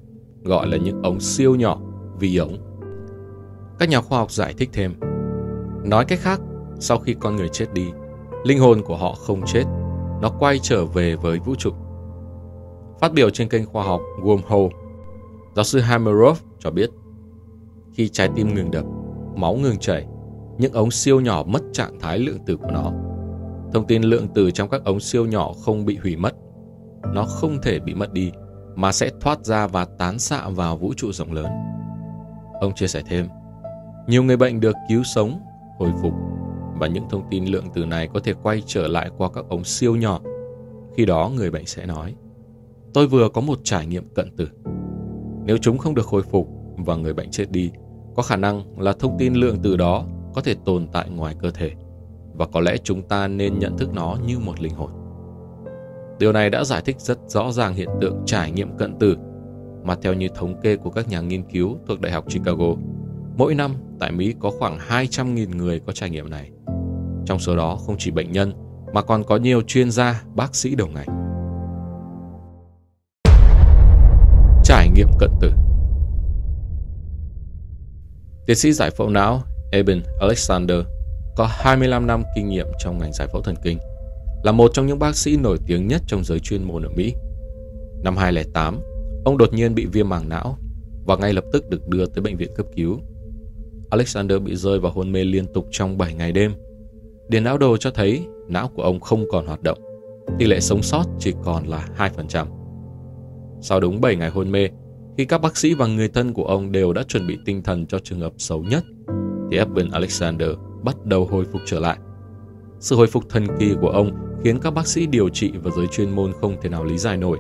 gọi 0.44 0.66
là 0.66 0.76
những 0.76 1.02
ống 1.02 1.20
siêu 1.20 1.54
nhỏ, 1.54 1.80
vi 2.18 2.36
ống. 2.36 2.56
Các 3.78 3.88
nhà 3.88 4.00
khoa 4.00 4.18
học 4.18 4.30
giải 4.30 4.54
thích 4.58 4.70
thêm. 4.72 4.94
Nói 5.84 6.04
cách 6.04 6.18
khác, 6.22 6.40
sau 6.78 6.98
khi 6.98 7.14
con 7.20 7.36
người 7.36 7.48
chết 7.48 7.66
đi, 7.74 7.86
linh 8.44 8.58
hồn 8.58 8.82
của 8.82 8.96
họ 8.96 9.14
không 9.14 9.42
chết, 9.46 9.64
nó 10.20 10.30
quay 10.38 10.58
trở 10.58 10.84
về 10.84 11.16
với 11.16 11.38
vũ 11.38 11.54
trụ. 11.54 11.70
Phát 13.00 13.12
biểu 13.12 13.30
trên 13.30 13.48
kênh 13.48 13.66
khoa 13.66 13.84
học 13.84 14.00
Wormhole, 14.22 14.70
giáo 15.56 15.64
sư 15.64 15.80
Hameroff 15.80 16.34
cho 16.58 16.70
biết, 16.70 16.90
khi 17.92 18.08
trái 18.08 18.30
tim 18.34 18.54
ngừng 18.54 18.70
đập, 18.70 18.84
máu 19.36 19.54
ngừng 19.54 19.78
chảy, 19.78 20.06
những 20.58 20.72
ống 20.72 20.90
siêu 20.90 21.20
nhỏ 21.20 21.44
mất 21.46 21.62
trạng 21.72 22.00
thái 22.00 22.18
lượng 22.18 22.38
tử 22.46 22.56
của 22.56 22.70
nó. 22.70 22.92
Thông 23.72 23.86
tin 23.86 24.02
lượng 24.02 24.28
tử 24.34 24.50
trong 24.50 24.68
các 24.68 24.84
ống 24.84 25.00
siêu 25.00 25.26
nhỏ 25.26 25.52
không 25.52 25.84
bị 25.84 25.96
hủy 25.96 26.16
mất. 26.16 26.34
Nó 27.14 27.24
không 27.24 27.58
thể 27.62 27.78
bị 27.78 27.94
mất 27.94 28.12
đi, 28.12 28.32
mà 28.74 28.92
sẽ 28.92 29.10
thoát 29.20 29.44
ra 29.44 29.66
và 29.66 29.86
tán 29.98 30.18
xạ 30.18 30.48
vào 30.48 30.76
vũ 30.76 30.94
trụ 30.96 31.12
rộng 31.12 31.32
lớn. 31.32 31.52
Ông 32.60 32.74
chia 32.74 32.86
sẻ 32.86 33.02
thêm, 33.06 33.28
nhiều 34.06 34.22
người 34.22 34.36
bệnh 34.36 34.60
được 34.60 34.76
cứu 34.88 35.02
sống, 35.02 35.40
hồi 35.78 35.92
phục 36.02 36.12
và 36.78 36.86
những 36.86 37.04
thông 37.10 37.22
tin 37.30 37.44
lượng 37.44 37.66
tử 37.74 37.86
này 37.86 38.08
có 38.14 38.20
thể 38.20 38.34
quay 38.42 38.62
trở 38.66 38.88
lại 38.88 39.10
qua 39.16 39.28
các 39.34 39.44
ống 39.48 39.64
siêu 39.64 39.96
nhỏ. 39.96 40.20
Khi 40.96 41.04
đó 41.04 41.30
người 41.36 41.50
bệnh 41.50 41.66
sẽ 41.66 41.86
nói, 41.86 42.14
tôi 42.94 43.06
vừa 43.06 43.28
có 43.28 43.40
một 43.40 43.58
trải 43.64 43.86
nghiệm 43.86 44.14
cận 44.14 44.36
tử. 44.36 44.48
Nếu 45.44 45.56
chúng 45.58 45.78
không 45.78 45.94
được 45.94 46.06
hồi 46.06 46.22
phục 46.22 46.48
và 46.76 46.96
người 46.96 47.14
bệnh 47.14 47.30
chết 47.30 47.50
đi, 47.50 47.70
có 48.16 48.22
khả 48.22 48.36
năng 48.36 48.80
là 48.80 48.92
thông 48.92 49.18
tin 49.18 49.34
lượng 49.34 49.58
tử 49.62 49.76
đó 49.76 50.04
có 50.34 50.40
thể 50.40 50.54
tồn 50.64 50.86
tại 50.92 51.10
ngoài 51.10 51.34
cơ 51.38 51.50
thể 51.50 51.70
và 52.34 52.46
có 52.46 52.60
lẽ 52.60 52.76
chúng 52.76 53.02
ta 53.02 53.28
nên 53.28 53.58
nhận 53.58 53.78
thức 53.78 53.94
nó 53.94 54.16
như 54.26 54.38
một 54.38 54.60
linh 54.60 54.74
hồn. 54.74 54.90
Điều 56.18 56.32
này 56.32 56.50
đã 56.50 56.64
giải 56.64 56.82
thích 56.84 57.00
rất 57.00 57.18
rõ 57.26 57.52
ràng 57.52 57.74
hiện 57.74 57.88
tượng 58.00 58.22
trải 58.26 58.50
nghiệm 58.50 58.76
cận 58.76 58.98
tử 58.98 59.16
mà 59.84 59.94
theo 60.02 60.14
như 60.14 60.28
thống 60.34 60.60
kê 60.60 60.76
của 60.76 60.90
các 60.90 61.08
nhà 61.08 61.20
nghiên 61.20 61.42
cứu 61.42 61.78
thuộc 61.88 62.00
Đại 62.00 62.12
học 62.12 62.24
Chicago, 62.28 62.74
mỗi 63.36 63.54
năm 63.54 63.74
tại 64.00 64.12
Mỹ 64.12 64.34
có 64.40 64.50
khoảng 64.58 64.78
200.000 64.78 65.56
người 65.56 65.80
có 65.80 65.92
trải 65.92 66.10
nghiệm 66.10 66.30
này. 66.30 66.50
Trong 67.26 67.38
số 67.38 67.56
đó 67.56 67.76
không 67.76 67.96
chỉ 67.98 68.10
bệnh 68.10 68.32
nhân 68.32 68.52
mà 68.92 69.02
còn 69.02 69.24
có 69.24 69.36
nhiều 69.36 69.62
chuyên 69.62 69.90
gia, 69.90 70.22
bác 70.34 70.54
sĩ 70.54 70.74
đầu 70.74 70.88
ngành. 70.88 71.08
Trải 74.64 74.88
nghiệm 74.88 75.08
cận 75.18 75.30
tử 75.40 75.52
Tiến 78.46 78.56
sĩ 78.56 78.72
giải 78.72 78.90
phẫu 78.90 79.08
não 79.08 79.42
Eben 79.72 80.02
Alexander 80.20 80.78
có 81.36 81.48
25 81.50 82.06
năm 82.06 82.22
kinh 82.34 82.48
nghiệm 82.48 82.66
trong 82.78 82.98
ngành 82.98 83.12
giải 83.12 83.28
phẫu 83.32 83.42
thần 83.42 83.54
kinh, 83.64 83.78
là 84.42 84.52
một 84.52 84.70
trong 84.74 84.86
những 84.86 84.98
bác 84.98 85.16
sĩ 85.16 85.36
nổi 85.36 85.58
tiếng 85.66 85.88
nhất 85.88 86.02
trong 86.06 86.24
giới 86.24 86.40
chuyên 86.40 86.62
môn 86.62 86.82
ở 86.82 86.88
Mỹ. 86.96 87.14
Năm 88.04 88.16
2008, 88.16 88.80
ông 89.24 89.38
đột 89.38 89.52
nhiên 89.52 89.74
bị 89.74 89.86
viêm 89.86 90.08
màng 90.08 90.28
não 90.28 90.56
và 91.06 91.16
ngay 91.16 91.32
lập 91.32 91.44
tức 91.52 91.70
được 91.70 91.88
đưa 91.88 92.06
tới 92.06 92.22
bệnh 92.22 92.36
viện 92.36 92.50
cấp 92.56 92.66
cứu. 92.76 92.98
Alexander 93.90 94.42
bị 94.42 94.56
rơi 94.56 94.78
vào 94.78 94.92
hôn 94.92 95.12
mê 95.12 95.24
liên 95.24 95.46
tục 95.54 95.66
trong 95.70 95.98
7 95.98 96.14
ngày 96.14 96.32
đêm. 96.32 96.52
Điền 97.28 97.44
não 97.44 97.58
đồ 97.58 97.76
cho 97.76 97.90
thấy 97.90 98.26
não 98.48 98.68
của 98.68 98.82
ông 98.82 99.00
không 99.00 99.24
còn 99.30 99.46
hoạt 99.46 99.62
động, 99.62 99.78
tỷ 100.38 100.46
lệ 100.46 100.60
sống 100.60 100.82
sót 100.82 101.04
chỉ 101.18 101.32
còn 101.44 101.66
là 101.66 101.88
2%. 101.96 102.46
Sau 103.60 103.80
đúng 103.80 104.00
7 104.00 104.16
ngày 104.16 104.30
hôn 104.30 104.52
mê, 104.52 104.68
khi 105.18 105.24
các 105.24 105.40
bác 105.40 105.56
sĩ 105.56 105.74
và 105.74 105.86
người 105.86 106.08
thân 106.08 106.32
của 106.32 106.44
ông 106.44 106.72
đều 106.72 106.92
đã 106.92 107.02
chuẩn 107.02 107.26
bị 107.26 107.38
tinh 107.44 107.62
thần 107.62 107.86
cho 107.86 107.98
trường 107.98 108.20
hợp 108.20 108.32
xấu 108.38 108.62
nhất, 108.62 108.84
thì 109.50 109.58
Evan 109.58 109.90
Alexander 109.90 110.48
bắt 110.82 111.04
đầu 111.04 111.24
hồi 111.24 111.44
phục 111.52 111.60
trở 111.66 111.80
lại. 111.80 111.98
Sự 112.82 112.96
hồi 112.96 113.06
phục 113.06 113.28
thần 113.28 113.46
kỳ 113.58 113.74
của 113.80 113.88
ông 113.88 114.10
khiến 114.44 114.58
các 114.58 114.70
bác 114.70 114.86
sĩ 114.86 115.06
điều 115.06 115.28
trị 115.28 115.52
và 115.62 115.70
giới 115.76 115.86
chuyên 115.86 116.10
môn 116.10 116.32
không 116.40 116.56
thể 116.62 116.68
nào 116.68 116.84
lý 116.84 116.98
giải 116.98 117.16
nổi. 117.16 117.38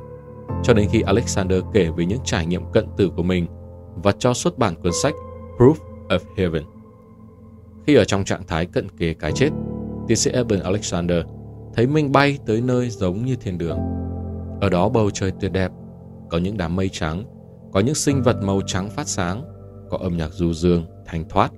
Cho 0.62 0.74
đến 0.74 0.88
khi 0.92 1.00
Alexander 1.00 1.62
kể 1.72 1.90
về 1.96 2.04
những 2.04 2.18
trải 2.24 2.46
nghiệm 2.46 2.62
cận 2.72 2.86
tử 2.96 3.10
của 3.16 3.22
mình 3.22 3.46
và 4.02 4.12
cho 4.18 4.34
xuất 4.34 4.58
bản 4.58 4.74
cuốn 4.82 4.92
sách 5.02 5.14
Proof 5.58 5.74
of 6.08 6.18
Heaven. 6.36 6.62
Khi 7.86 7.94
ở 7.94 8.04
trong 8.04 8.24
trạng 8.24 8.46
thái 8.46 8.66
cận 8.66 8.88
kề 8.88 9.14
cái 9.14 9.32
chết, 9.32 9.50
tiến 10.08 10.16
sĩ 10.16 10.30
Evan 10.30 10.60
Alexander 10.60 11.18
thấy 11.74 11.86
mình 11.86 12.12
bay 12.12 12.38
tới 12.46 12.60
nơi 12.60 12.90
giống 12.90 13.24
như 13.24 13.36
thiên 13.36 13.58
đường. 13.58 13.78
Ở 14.60 14.68
đó 14.68 14.88
bầu 14.88 15.10
trời 15.10 15.32
tuyệt 15.40 15.52
đẹp, 15.52 15.70
có 16.30 16.38
những 16.38 16.56
đám 16.56 16.76
mây 16.76 16.88
trắng, 16.88 17.24
có 17.72 17.80
những 17.80 17.94
sinh 17.94 18.22
vật 18.22 18.36
màu 18.42 18.60
trắng 18.66 18.90
phát 18.90 19.08
sáng, 19.08 19.44
có 19.90 19.98
âm 19.98 20.16
nhạc 20.16 20.32
du 20.32 20.52
dương, 20.52 20.84
thanh 21.06 21.28
thoát 21.28 21.52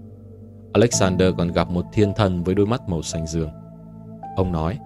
Alexander 0.72 1.34
còn 1.38 1.52
gặp 1.52 1.70
một 1.70 1.84
thiên 1.92 2.12
thần 2.16 2.44
với 2.44 2.54
đôi 2.54 2.66
mắt 2.66 2.88
màu 2.88 3.02
xanh 3.02 3.26
dương. 3.26 3.50
Ông 4.36 4.52
nói, 4.52 4.78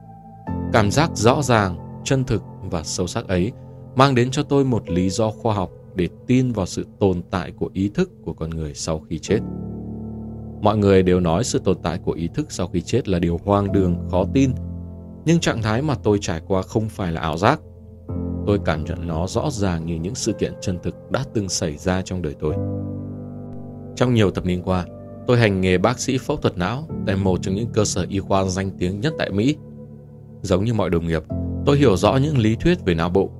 cảm 0.72 0.90
giác 0.90 1.10
rõ 1.14 1.42
ràng, 1.42 2.00
chân 2.04 2.24
thực 2.24 2.42
và 2.70 2.82
sâu 2.82 3.06
sắc 3.06 3.28
ấy 3.28 3.52
mang 3.96 4.14
đến 4.14 4.30
cho 4.30 4.42
tôi 4.42 4.64
một 4.64 4.90
lý 4.90 5.10
do 5.10 5.30
khoa 5.30 5.54
học 5.54 5.70
để 5.94 6.08
tin 6.26 6.52
vào 6.52 6.66
sự 6.66 6.86
tồn 6.98 7.22
tại 7.30 7.52
của 7.52 7.70
ý 7.72 7.90
thức 7.94 8.10
của 8.24 8.32
con 8.32 8.50
người 8.50 8.74
sau 8.74 9.00
khi 9.10 9.18
chết. 9.18 9.38
Mọi 10.60 10.78
người 10.78 11.02
đều 11.02 11.20
nói 11.20 11.44
sự 11.44 11.58
tồn 11.64 11.76
tại 11.82 11.98
của 11.98 12.12
ý 12.12 12.28
thức 12.34 12.52
sau 12.52 12.66
khi 12.66 12.80
chết 12.80 13.08
là 13.08 13.18
điều 13.18 13.40
hoang 13.44 13.72
đường, 13.72 14.08
khó 14.10 14.24
tin. 14.34 14.50
Nhưng 15.24 15.40
trạng 15.40 15.62
thái 15.62 15.82
mà 15.82 15.94
tôi 16.02 16.18
trải 16.20 16.40
qua 16.46 16.62
không 16.62 16.88
phải 16.88 17.12
là 17.12 17.20
ảo 17.20 17.36
giác. 17.36 17.60
Tôi 18.46 18.58
cảm 18.64 18.84
nhận 18.84 19.06
nó 19.06 19.26
rõ 19.26 19.50
ràng 19.50 19.86
như 19.86 19.94
những 19.94 20.14
sự 20.14 20.32
kiện 20.32 20.52
chân 20.60 20.78
thực 20.82 21.10
đã 21.10 21.24
từng 21.34 21.48
xảy 21.48 21.76
ra 21.76 22.02
trong 22.02 22.22
đời 22.22 22.34
tôi. 22.40 22.54
Trong 23.96 24.14
nhiều 24.14 24.30
thập 24.30 24.44
niên 24.44 24.62
qua, 24.62 24.86
Tôi 25.28 25.38
hành 25.38 25.60
nghề 25.60 25.78
bác 25.78 26.00
sĩ 26.00 26.18
phẫu 26.18 26.36
thuật 26.36 26.58
não 26.58 26.88
tại 27.06 27.16
một 27.16 27.42
trong 27.42 27.54
những 27.54 27.68
cơ 27.72 27.84
sở 27.84 28.06
y 28.08 28.18
khoa 28.18 28.44
danh 28.44 28.70
tiếng 28.78 29.00
nhất 29.00 29.12
tại 29.18 29.30
Mỹ. 29.30 29.56
Giống 30.42 30.64
như 30.64 30.74
mọi 30.74 30.90
đồng 30.90 31.06
nghiệp, 31.06 31.22
tôi 31.66 31.78
hiểu 31.78 31.96
rõ 31.96 32.16
những 32.16 32.38
lý 32.38 32.56
thuyết 32.56 32.84
về 32.84 32.94
não 32.94 33.10
bộ, 33.10 33.30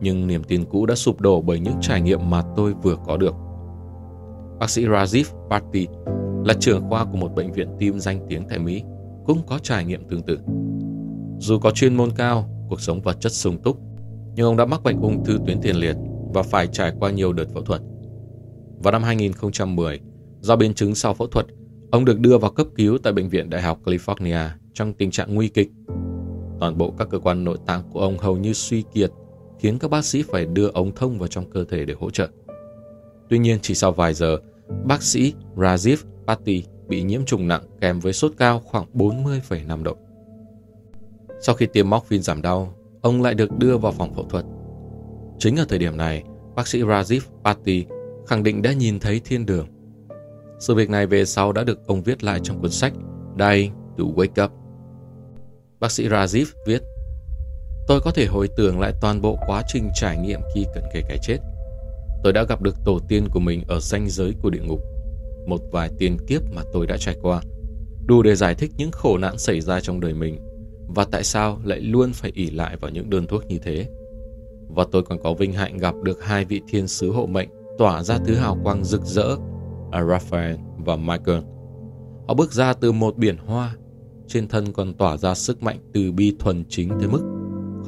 nhưng 0.00 0.26
niềm 0.26 0.44
tin 0.44 0.64
cũ 0.64 0.86
đã 0.86 0.94
sụp 0.94 1.20
đổ 1.20 1.40
bởi 1.40 1.60
những 1.60 1.74
trải 1.80 2.00
nghiệm 2.00 2.30
mà 2.30 2.42
tôi 2.56 2.74
vừa 2.82 2.96
có 3.06 3.16
được. 3.16 3.34
Bác 4.58 4.70
sĩ 4.70 4.86
Rajiv 4.86 5.24
Bharti 5.48 5.86
là 6.44 6.54
trưởng 6.60 6.88
khoa 6.88 7.04
của 7.04 7.16
một 7.16 7.34
bệnh 7.34 7.52
viện 7.52 7.68
tim 7.78 7.98
danh 7.98 8.26
tiếng 8.28 8.48
tại 8.48 8.58
Mỹ, 8.58 8.82
cũng 9.26 9.42
có 9.46 9.58
trải 9.58 9.84
nghiệm 9.84 10.08
tương 10.08 10.22
tự. 10.22 10.38
Dù 11.38 11.58
có 11.58 11.70
chuyên 11.70 11.94
môn 11.94 12.10
cao, 12.16 12.48
cuộc 12.68 12.80
sống 12.80 13.00
vật 13.00 13.20
chất 13.20 13.32
sung 13.32 13.58
túc, 13.62 13.78
nhưng 14.34 14.46
ông 14.46 14.56
đã 14.56 14.64
mắc 14.64 14.82
bệnh 14.82 15.00
ung 15.00 15.24
thư 15.24 15.38
tuyến 15.46 15.60
tiền 15.60 15.76
liệt 15.76 15.96
và 16.34 16.42
phải 16.42 16.66
trải 16.66 16.92
qua 17.00 17.10
nhiều 17.10 17.32
đợt 17.32 17.46
phẫu 17.54 17.62
thuật. 17.62 17.80
Vào 18.82 18.92
năm 18.92 19.02
2010, 19.02 20.00
do 20.44 20.56
biến 20.56 20.74
chứng 20.74 20.94
sau 20.94 21.14
phẫu 21.14 21.26
thuật, 21.26 21.46
ông 21.90 22.04
được 22.04 22.20
đưa 22.20 22.38
vào 22.38 22.50
cấp 22.50 22.66
cứu 22.76 22.98
tại 22.98 23.12
Bệnh 23.12 23.28
viện 23.28 23.50
Đại 23.50 23.62
học 23.62 23.80
California 23.84 24.48
trong 24.74 24.92
tình 24.92 25.10
trạng 25.10 25.34
nguy 25.34 25.48
kịch. 25.48 25.68
Toàn 26.60 26.78
bộ 26.78 26.94
các 26.98 27.08
cơ 27.10 27.18
quan 27.18 27.44
nội 27.44 27.58
tạng 27.66 27.82
của 27.90 28.00
ông 28.00 28.18
hầu 28.18 28.36
như 28.36 28.52
suy 28.52 28.84
kiệt, 28.94 29.10
khiến 29.58 29.78
các 29.78 29.90
bác 29.90 30.04
sĩ 30.04 30.22
phải 30.22 30.46
đưa 30.46 30.68
ống 30.68 30.94
thông 30.94 31.18
vào 31.18 31.28
trong 31.28 31.50
cơ 31.50 31.64
thể 31.64 31.84
để 31.84 31.94
hỗ 32.00 32.10
trợ. 32.10 32.28
Tuy 33.28 33.38
nhiên, 33.38 33.58
chỉ 33.62 33.74
sau 33.74 33.92
vài 33.92 34.14
giờ, 34.14 34.38
bác 34.84 35.02
sĩ 35.02 35.34
Rajiv 35.56 35.96
Patti 36.26 36.64
bị 36.88 37.02
nhiễm 37.02 37.24
trùng 37.24 37.48
nặng 37.48 37.62
kèm 37.80 38.00
với 38.00 38.12
sốt 38.12 38.32
cao 38.36 38.60
khoảng 38.64 38.86
40,5 38.94 39.82
độ. 39.82 39.96
Sau 41.40 41.54
khi 41.54 41.66
tiêm 41.66 41.90
morphine 41.90 42.22
giảm 42.22 42.42
đau, 42.42 42.74
ông 43.02 43.22
lại 43.22 43.34
được 43.34 43.58
đưa 43.58 43.78
vào 43.78 43.92
phòng 43.92 44.14
phẫu 44.14 44.24
thuật. 44.24 44.44
Chính 45.38 45.56
ở 45.56 45.64
thời 45.68 45.78
điểm 45.78 45.96
này, 45.96 46.22
bác 46.54 46.68
sĩ 46.68 46.82
Rajiv 46.82 47.20
Patti 47.44 47.84
khẳng 48.26 48.42
định 48.42 48.62
đã 48.62 48.72
nhìn 48.72 49.00
thấy 49.00 49.20
thiên 49.24 49.46
đường. 49.46 49.66
Sự 50.66 50.74
việc 50.74 50.90
này 50.90 51.06
về 51.06 51.24
sau 51.24 51.52
đã 51.52 51.64
được 51.64 51.86
ông 51.86 52.02
viết 52.02 52.24
lại 52.24 52.40
trong 52.42 52.60
cuốn 52.60 52.70
sách 52.70 52.92
Dying 53.38 53.72
to 53.98 54.04
Wake 54.04 54.44
Up. 54.44 54.50
Bác 55.80 55.90
sĩ 55.90 56.08
Rajiv 56.08 56.44
viết 56.66 56.82
Tôi 57.88 58.00
có 58.00 58.10
thể 58.10 58.26
hồi 58.26 58.48
tưởng 58.56 58.80
lại 58.80 58.92
toàn 59.00 59.20
bộ 59.20 59.38
quá 59.46 59.62
trình 59.68 59.88
trải 59.94 60.18
nghiệm 60.18 60.40
khi 60.54 60.66
cận 60.74 60.84
kề 60.94 61.02
cái 61.08 61.18
chết. 61.22 61.36
Tôi 62.22 62.32
đã 62.32 62.44
gặp 62.48 62.62
được 62.62 62.76
tổ 62.84 62.98
tiên 63.08 63.28
của 63.30 63.40
mình 63.40 63.62
ở 63.68 63.80
ranh 63.80 64.08
giới 64.08 64.32
của 64.42 64.50
địa 64.50 64.60
ngục. 64.60 64.80
Một 65.46 65.60
vài 65.72 65.90
tiền 65.98 66.16
kiếp 66.26 66.42
mà 66.54 66.62
tôi 66.72 66.86
đã 66.86 66.96
trải 66.96 67.16
qua. 67.22 67.40
Đủ 68.06 68.22
để 68.22 68.34
giải 68.34 68.54
thích 68.54 68.70
những 68.76 68.90
khổ 68.90 69.18
nạn 69.18 69.38
xảy 69.38 69.60
ra 69.60 69.80
trong 69.80 70.00
đời 70.00 70.14
mình 70.14 70.38
và 70.88 71.04
tại 71.10 71.24
sao 71.24 71.58
lại 71.64 71.80
luôn 71.80 72.12
phải 72.12 72.32
ỉ 72.34 72.50
lại 72.50 72.76
vào 72.76 72.90
những 72.90 73.10
đơn 73.10 73.26
thuốc 73.26 73.46
như 73.46 73.58
thế. 73.58 73.86
Và 74.68 74.84
tôi 74.92 75.02
còn 75.02 75.22
có 75.22 75.34
vinh 75.34 75.52
hạnh 75.52 75.78
gặp 75.78 75.94
được 76.02 76.24
hai 76.24 76.44
vị 76.44 76.60
thiên 76.68 76.88
sứ 76.88 77.12
hộ 77.12 77.26
mệnh 77.26 77.48
tỏa 77.78 78.02
ra 78.02 78.18
thứ 78.26 78.34
hào 78.34 78.58
quang 78.64 78.84
rực 78.84 79.02
rỡ, 79.04 79.36
À, 79.94 80.04
Raphael 80.04 80.56
và 80.78 80.96
Michael. 80.96 81.40
Họ 82.28 82.34
bước 82.34 82.52
ra 82.52 82.72
từ 82.72 82.92
một 82.92 83.16
biển 83.16 83.36
hoa, 83.46 83.76
trên 84.26 84.48
thân 84.48 84.72
còn 84.72 84.94
tỏa 84.94 85.16
ra 85.16 85.34
sức 85.34 85.62
mạnh 85.62 85.78
từ 85.92 86.12
bi 86.12 86.36
thuần 86.38 86.64
chính 86.68 86.88
tới 86.88 87.08
mức 87.08 87.22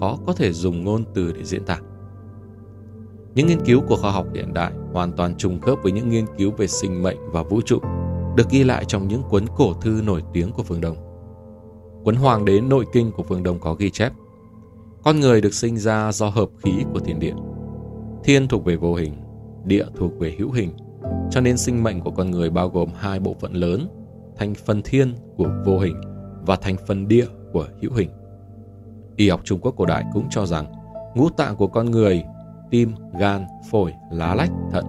khó 0.01 0.19
có 0.27 0.33
thể 0.33 0.53
dùng 0.53 0.85
ngôn 0.85 1.05
từ 1.15 1.33
để 1.33 1.45
diễn 1.45 1.65
tả. 1.65 1.79
Những 3.35 3.47
nghiên 3.47 3.65
cứu 3.65 3.81
của 3.89 3.97
khoa 3.97 4.11
học 4.11 4.27
hiện 4.35 4.55
đại 4.55 4.73
hoàn 4.93 5.13
toàn 5.13 5.37
trùng 5.37 5.61
khớp 5.61 5.79
với 5.83 5.93
những 5.93 6.09
nghiên 6.09 6.25
cứu 6.39 6.51
về 6.51 6.67
sinh 6.67 7.03
mệnh 7.03 7.17
và 7.33 7.43
vũ 7.43 7.61
trụ 7.61 7.79
được 8.37 8.51
ghi 8.51 8.65
lại 8.65 8.85
trong 8.85 9.09
những 9.09 9.23
cuốn 9.23 9.47
cổ 9.57 9.75
thư 9.75 10.01
nổi 10.05 10.23
tiếng 10.33 10.53
của 10.53 10.63
phương 10.63 10.81
Đông. 10.81 10.97
Cuốn 12.05 12.15
Hoàng 12.15 12.45
đế 12.45 12.61
nội 12.61 12.85
kinh 12.93 13.13
của 13.13 13.23
phương 13.23 13.43
Đông 13.43 13.61
có 13.61 13.75
ghi 13.75 13.91
chép 13.91 14.13
Con 15.05 15.21
người 15.21 15.41
được 15.41 15.55
sinh 15.55 15.77
ra 15.77 16.13
do 16.13 16.29
hợp 16.29 16.49
khí 16.59 16.73
của 16.93 17.01
thiên 17.01 17.19
địa. 17.19 17.35
Thiên 18.25 18.49
thuộc 18.49 18.65
về 18.65 18.77
vô 18.77 18.95
hình, 18.95 19.15
địa 19.65 19.85
thuộc 19.97 20.19
về 20.19 20.37
hữu 20.39 20.53
hình, 20.53 20.71
cho 21.31 21.41
nên 21.41 21.57
sinh 21.57 21.83
mệnh 21.83 22.01
của 22.01 22.11
con 22.11 22.31
người 22.31 22.51
bao 22.51 22.69
gồm 22.69 22.89
hai 22.97 23.21
bộ 23.21 23.35
phận 23.41 23.53
lớn, 23.53 23.89
thành 24.37 24.55
phần 24.55 24.83
thiên 24.83 25.15
của 25.37 25.51
vô 25.65 25.79
hình 25.79 25.97
và 26.47 26.57
thành 26.57 26.77
phần 26.87 27.09
địa 27.09 27.27
của 27.53 27.69
hữu 27.83 27.93
hình. 27.93 28.11
Y 29.17 29.29
học 29.29 29.41
Trung 29.45 29.61
Quốc 29.61 29.75
cổ 29.77 29.87
đại 29.87 30.05
cũng 30.13 30.27
cho 30.31 30.47
rằng 30.47 30.67
ngũ 31.15 31.29
tạng 31.29 31.57
của 31.57 31.67
con 31.67 31.91
người, 31.91 32.25
tim, 32.71 32.93
gan, 33.19 33.47
phổi, 33.71 33.93
lá 34.11 34.35
lách, 34.35 34.51
thận 34.73 34.85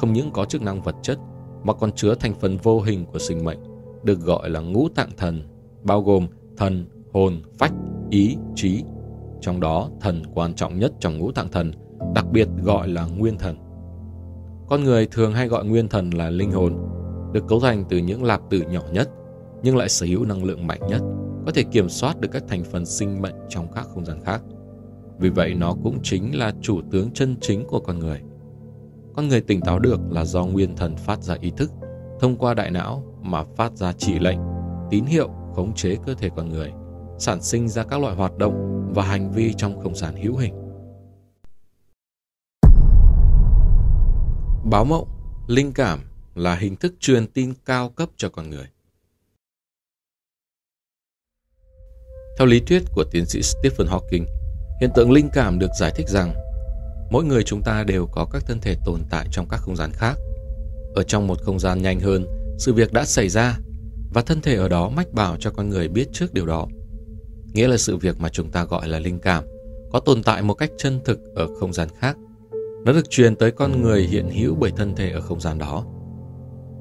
không 0.00 0.12
những 0.12 0.30
có 0.30 0.44
chức 0.44 0.62
năng 0.62 0.82
vật 0.82 0.96
chất 1.02 1.18
mà 1.62 1.72
còn 1.72 1.92
chứa 1.92 2.14
thành 2.14 2.34
phần 2.34 2.56
vô 2.56 2.80
hình 2.80 3.06
của 3.12 3.18
sinh 3.18 3.44
mệnh, 3.44 3.58
được 4.02 4.20
gọi 4.20 4.50
là 4.50 4.60
ngũ 4.60 4.88
tạng 4.88 5.10
thần, 5.16 5.42
bao 5.82 6.02
gồm 6.02 6.26
thần, 6.56 6.86
hồn, 7.12 7.42
phách, 7.58 7.72
ý, 8.10 8.36
trí. 8.54 8.84
Trong 9.40 9.60
đó, 9.60 9.88
thần 10.00 10.22
quan 10.34 10.54
trọng 10.54 10.78
nhất 10.78 10.92
trong 11.00 11.18
ngũ 11.18 11.32
tạng 11.32 11.48
thần, 11.48 11.72
đặc 12.14 12.26
biệt 12.32 12.48
gọi 12.62 12.88
là 12.88 13.06
nguyên 13.06 13.38
thần. 13.38 13.56
Con 14.70 14.84
người 14.84 15.06
thường 15.06 15.32
hay 15.32 15.48
gọi 15.48 15.64
nguyên 15.64 15.88
thần 15.88 16.10
là 16.10 16.30
linh 16.30 16.52
hồn, 16.52 16.76
được 17.32 17.44
cấu 17.48 17.60
thành 17.60 17.84
từ 17.88 17.98
những 17.98 18.24
lạp 18.24 18.40
tử 18.50 18.62
nhỏ 18.70 18.82
nhất, 18.92 19.08
nhưng 19.62 19.76
lại 19.76 19.88
sở 19.88 20.06
hữu 20.06 20.24
năng 20.24 20.44
lượng 20.44 20.66
mạnh 20.66 20.80
nhất, 20.88 21.02
có 21.46 21.52
thể 21.54 21.62
kiểm 21.62 21.88
soát 21.88 22.20
được 22.20 22.28
các 22.32 22.42
thành 22.48 22.64
phần 22.64 22.86
sinh 22.86 23.22
mệnh 23.22 23.34
trong 23.48 23.72
các 23.72 23.86
không 23.94 24.04
gian 24.04 24.20
khác. 24.24 24.42
Vì 25.18 25.28
vậy 25.30 25.54
nó 25.54 25.74
cũng 25.82 25.98
chính 26.02 26.38
là 26.38 26.52
chủ 26.60 26.80
tướng 26.90 27.10
chân 27.10 27.36
chính 27.40 27.66
của 27.66 27.80
con 27.80 27.98
người. 27.98 28.20
Con 29.16 29.28
người 29.28 29.40
tỉnh 29.40 29.60
táo 29.60 29.78
được 29.78 30.00
là 30.10 30.24
do 30.24 30.44
nguyên 30.44 30.76
thần 30.76 30.96
phát 30.96 31.22
ra 31.22 31.36
ý 31.40 31.52
thức, 31.56 31.70
thông 32.20 32.36
qua 32.36 32.54
đại 32.54 32.70
não 32.70 33.04
mà 33.22 33.44
phát 33.56 33.76
ra 33.76 33.92
chỉ 33.92 34.18
lệnh, 34.18 34.38
tín 34.90 35.04
hiệu 35.04 35.28
khống 35.54 35.74
chế 35.74 35.96
cơ 36.06 36.14
thể 36.14 36.28
con 36.36 36.48
người, 36.48 36.72
sản 37.18 37.42
sinh 37.42 37.68
ra 37.68 37.84
các 37.84 38.00
loại 38.00 38.16
hoạt 38.16 38.38
động 38.38 38.86
và 38.94 39.02
hành 39.02 39.32
vi 39.32 39.52
trong 39.52 39.80
không 39.80 39.94
gian 39.94 40.14
hữu 40.22 40.36
hình. 40.36 40.59
Báo 44.64 44.84
mộng, 44.84 45.08
linh 45.46 45.72
cảm 45.72 46.00
là 46.34 46.54
hình 46.54 46.76
thức 46.76 46.94
truyền 47.00 47.26
tin 47.26 47.54
cao 47.64 47.88
cấp 47.88 48.08
cho 48.16 48.28
con 48.28 48.50
người. 48.50 48.66
Theo 52.38 52.46
lý 52.46 52.60
thuyết 52.60 52.82
của 52.94 53.04
tiến 53.10 53.26
sĩ 53.26 53.42
Stephen 53.42 53.86
Hawking, 53.88 54.24
hiện 54.80 54.90
tượng 54.94 55.12
linh 55.12 55.28
cảm 55.32 55.58
được 55.58 55.70
giải 55.80 55.92
thích 55.96 56.08
rằng 56.08 56.34
mỗi 57.10 57.24
người 57.24 57.42
chúng 57.42 57.62
ta 57.62 57.84
đều 57.84 58.06
có 58.06 58.26
các 58.32 58.42
thân 58.46 58.60
thể 58.60 58.76
tồn 58.84 59.00
tại 59.10 59.26
trong 59.30 59.48
các 59.48 59.56
không 59.56 59.76
gian 59.76 59.90
khác. 59.92 60.14
Ở 60.94 61.02
trong 61.02 61.26
một 61.26 61.42
không 61.42 61.58
gian 61.58 61.82
nhanh 61.82 62.00
hơn, 62.00 62.26
sự 62.58 62.72
việc 62.72 62.92
đã 62.92 63.04
xảy 63.04 63.28
ra 63.28 63.58
và 64.14 64.22
thân 64.22 64.40
thể 64.40 64.54
ở 64.54 64.68
đó 64.68 64.88
mách 64.88 65.12
bảo 65.12 65.36
cho 65.36 65.50
con 65.50 65.68
người 65.68 65.88
biết 65.88 66.08
trước 66.12 66.34
điều 66.34 66.46
đó. 66.46 66.66
Nghĩa 67.52 67.68
là 67.68 67.76
sự 67.76 67.96
việc 67.96 68.20
mà 68.20 68.28
chúng 68.28 68.50
ta 68.50 68.64
gọi 68.64 68.88
là 68.88 68.98
linh 68.98 69.18
cảm 69.18 69.44
có 69.92 70.00
tồn 70.00 70.22
tại 70.22 70.42
một 70.42 70.54
cách 70.54 70.70
chân 70.78 71.00
thực 71.04 71.18
ở 71.34 71.48
không 71.60 71.72
gian 71.72 71.88
khác. 71.98 72.16
Nó 72.84 72.92
được 72.92 73.10
truyền 73.10 73.36
tới 73.36 73.50
con 73.50 73.82
người 73.82 74.02
hiện 74.02 74.30
hữu 74.30 74.54
bởi 74.54 74.70
thân 74.70 74.94
thể 74.94 75.10
ở 75.10 75.20
không 75.20 75.40
gian 75.40 75.58
đó. 75.58 75.84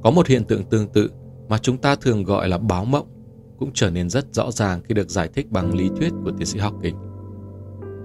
Có 0.03 0.11
một 0.11 0.27
hiện 0.27 0.43
tượng 0.43 0.63
tương 0.63 0.87
tự 0.87 1.09
mà 1.49 1.57
chúng 1.57 1.77
ta 1.77 1.95
thường 1.95 2.23
gọi 2.23 2.47
là 2.49 2.57
báo 2.57 2.85
mộng 2.85 3.07
cũng 3.59 3.71
trở 3.73 3.89
nên 3.89 4.09
rất 4.09 4.25
rõ 4.33 4.51
ràng 4.51 4.81
khi 4.83 4.93
được 4.93 5.09
giải 5.09 5.29
thích 5.33 5.51
bằng 5.51 5.75
lý 5.75 5.89
thuyết 5.97 6.13
của 6.23 6.31
tiến 6.37 6.45
sĩ 6.45 6.59
Hawking. 6.59 6.95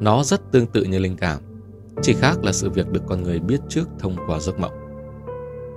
Nó 0.00 0.22
rất 0.22 0.52
tương 0.52 0.66
tự 0.66 0.84
như 0.84 0.98
linh 0.98 1.16
cảm, 1.16 1.40
chỉ 2.02 2.12
khác 2.12 2.44
là 2.44 2.52
sự 2.52 2.70
việc 2.70 2.88
được 2.88 3.02
con 3.06 3.22
người 3.22 3.40
biết 3.40 3.60
trước 3.68 3.88
thông 3.98 4.16
qua 4.26 4.40
giấc 4.40 4.58
mộng. 4.58 4.72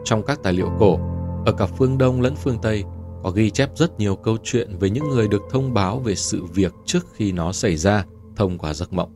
Trong 0.04 0.24
các 0.26 0.40
tài 0.44 0.54
liệu 0.54 0.70
cổ, 0.80 1.00
ở 1.46 1.52
cả 1.52 1.66
phương 1.66 1.98
Đông 1.98 2.22
lẫn 2.22 2.36
phương 2.36 2.58
Tây, 2.62 2.84
có 3.24 3.30
ghi 3.30 3.50
chép 3.50 3.70
rất 3.76 4.00
nhiều 4.00 4.16
câu 4.16 4.38
chuyện 4.44 4.78
về 4.80 4.90
những 4.90 5.10
người 5.10 5.28
được 5.28 5.42
thông 5.50 5.74
báo 5.74 6.00
về 6.00 6.16
sự 6.16 6.46
việc 6.46 6.74
trước 6.86 7.06
khi 7.14 7.32
nó 7.32 7.52
xảy 7.52 7.76
ra 7.76 8.06
thông 8.36 8.58
qua 8.58 8.74
giấc 8.74 8.94
mộng. 8.94 9.12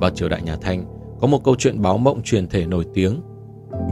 Vào 0.00 0.10
triều 0.10 0.28
đại 0.28 0.42
nhà 0.42 0.56
Thanh, 0.56 0.97
có 1.20 1.26
một 1.26 1.44
câu 1.44 1.54
chuyện 1.58 1.82
báo 1.82 1.98
mộng 1.98 2.22
truyền 2.22 2.48
thể 2.48 2.66
nổi 2.66 2.84
tiếng. 2.94 3.20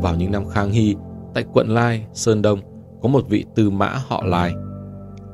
Vào 0.03 0.17
những 0.17 0.33
năm 0.33 0.49
Khang 0.49 0.71
Hy, 0.71 0.97
tại 1.35 1.45
quận 1.53 1.69
Lai, 1.69 2.07
Sơn 2.13 2.43
Đông, 2.43 2.61
có 3.03 3.09
một 3.09 3.29
vị 3.29 3.45
tư 3.55 3.71
mã 3.71 3.89
họ 4.07 4.23
Lai. 4.27 4.53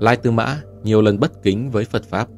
Lai 0.01 0.17
Tư 0.17 0.31
Mã 0.31 0.61
nhiều 0.83 1.03
lần 1.03 1.21
bất 1.21 1.43
kính 1.43 1.71
với 1.71 1.85
Phật 1.85 2.05
Pháp, 2.05 2.29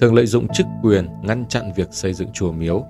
thường 0.00 0.14
lợi 0.14 0.26
dụng 0.26 0.48
chức 0.52 0.66
quyền 0.82 1.06
ngăn 1.22 1.44
chặn 1.48 1.64
việc 1.76 1.88
xây 1.90 2.14
dựng 2.14 2.28
chùa 2.32 2.52
miếu. 2.52 2.84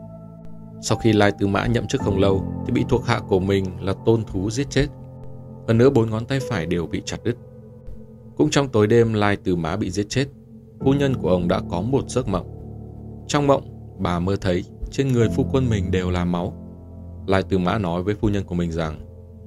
Sau 0.81 0.99
khi 0.99 1.13
Lai 1.13 1.33
Tư 1.39 1.47
Mã 1.47 1.67
nhậm 1.67 1.87
chức 1.87 2.01
không 2.01 2.19
lâu 2.19 2.45
thì 2.67 2.73
bị 2.73 2.85
thuộc 2.89 3.07
hạ 3.07 3.21
của 3.29 3.41
mình 3.41 3.65
là 3.81 3.95
tôn 4.05 4.25
thú 4.25 4.51
giết 4.51 4.71
chết. 4.71 4.87
Hơn 5.69 5.79
nữa 5.79 5.91
bốn 5.91 6.11
ngón 6.11 6.25
tay 6.25 6.39
phải 6.51 6.67
đều 6.67 6.87
bị 6.87 7.03
chặt 7.05 7.17
đứt. 7.25 7.37
Cũng 8.37 8.51
trong 8.51 8.69
tối 8.69 8.87
đêm 8.87 9.13
Lai 9.13 9.37
tư 9.37 9.57
Mã 9.57 9.77
bị 9.77 9.91
giết 9.91 10.07
chết, 10.09 10.27
phu 10.81 10.93
nhân 10.93 11.15
của 11.17 11.29
ông 11.29 11.49
đã 11.49 11.61
có 11.71 11.81
một 11.81 12.11
giấc 12.11 12.29
mộng. 12.29 12.47
Trong 13.27 13.47
mộng, 13.47 13.63
bà 13.99 14.19
mơ 14.19 14.37
thấy 14.41 14.65
trên 14.97 15.13
người 15.13 15.29
phu 15.29 15.47
quân 15.53 15.69
mình 15.71 15.91
đều 15.91 16.11
là 16.11 16.25
máu. 16.25 16.53
Lai 17.27 17.43
Từ 17.49 17.59
Mã 17.59 17.79
nói 17.79 18.03
với 18.03 18.15
phu 18.15 18.29
nhân 18.29 18.45
của 18.45 18.55
mình 18.55 18.73
rằng, 18.73 19.01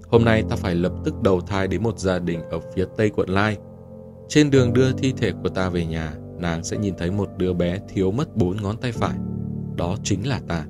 hôm 0.08 0.26
nay 0.26 0.44
ta 0.50 0.56
phải 0.56 0.76
lập 0.76 0.92
tức 1.04 1.22
đầu 1.22 1.42
thai 1.42 1.68
đến 1.68 1.84
một 1.84 2.00
gia 2.00 2.20
đình 2.20 2.42
ở 2.50 2.60
phía 2.76 2.86
tây 2.98 3.10
quận 3.10 3.30
Lai. 3.30 3.58
Trên 4.28 4.50
đường 4.50 4.74
đưa 4.74 4.92
thi 4.92 5.14
thể 5.18 5.32
của 5.44 5.50
ta 5.50 5.70
về 5.70 5.86
nhà, 5.86 6.14
nàng 6.38 6.64
sẽ 6.64 6.78
nhìn 6.78 6.96
thấy 6.98 7.12
một 7.12 7.30
đứa 7.38 7.54
bé 7.54 7.80
thiếu 7.90 8.12
mất 8.12 8.36
bốn 8.36 8.58
ngón 8.58 8.78
tay 8.78 8.92
phải. 8.92 9.18
Đó 9.76 9.96
chính 10.04 10.28
là 10.28 10.40
ta. 10.48 10.66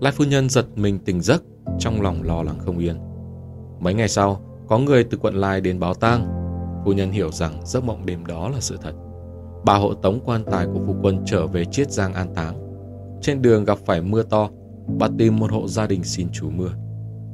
Lai 0.00 0.12
phu 0.12 0.24
nhân 0.24 0.48
giật 0.48 0.66
mình 0.76 0.98
tỉnh 0.98 1.20
giấc, 1.20 1.42
trong 1.78 2.02
lòng 2.02 2.22
lo 2.22 2.42
lắng 2.42 2.58
không 2.58 2.78
yên. 2.78 2.96
Mấy 3.80 3.94
ngày 3.94 4.08
sau, 4.08 4.40
có 4.68 4.78
người 4.78 5.04
từ 5.04 5.18
quận 5.18 5.34
Lai 5.34 5.60
đến 5.60 5.80
báo 5.80 5.94
tang 5.94 6.28
Phu 6.84 6.92
nhân 6.92 7.10
hiểu 7.10 7.32
rằng 7.32 7.60
giấc 7.64 7.84
mộng 7.84 8.06
đêm 8.06 8.26
đó 8.26 8.48
là 8.48 8.60
sự 8.60 8.76
thật. 8.82 8.92
Bà 9.64 9.74
hộ 9.74 9.94
tống 9.94 10.20
quan 10.24 10.44
tài 10.44 10.66
của 10.66 10.80
phu 10.86 10.96
quân 11.02 11.22
trở 11.26 11.46
về 11.46 11.64
Chiết 11.64 11.90
Giang 11.90 12.14
an 12.14 12.34
táng. 12.34 12.67
Trên 13.22 13.42
đường 13.42 13.64
gặp 13.64 13.78
phải 13.78 14.02
mưa 14.02 14.22
to, 14.22 14.50
bà 14.98 15.08
tìm 15.18 15.36
một 15.38 15.50
hộ 15.50 15.68
gia 15.68 15.86
đình 15.86 16.04
xin 16.04 16.28
chú 16.32 16.50
mưa. 16.50 16.70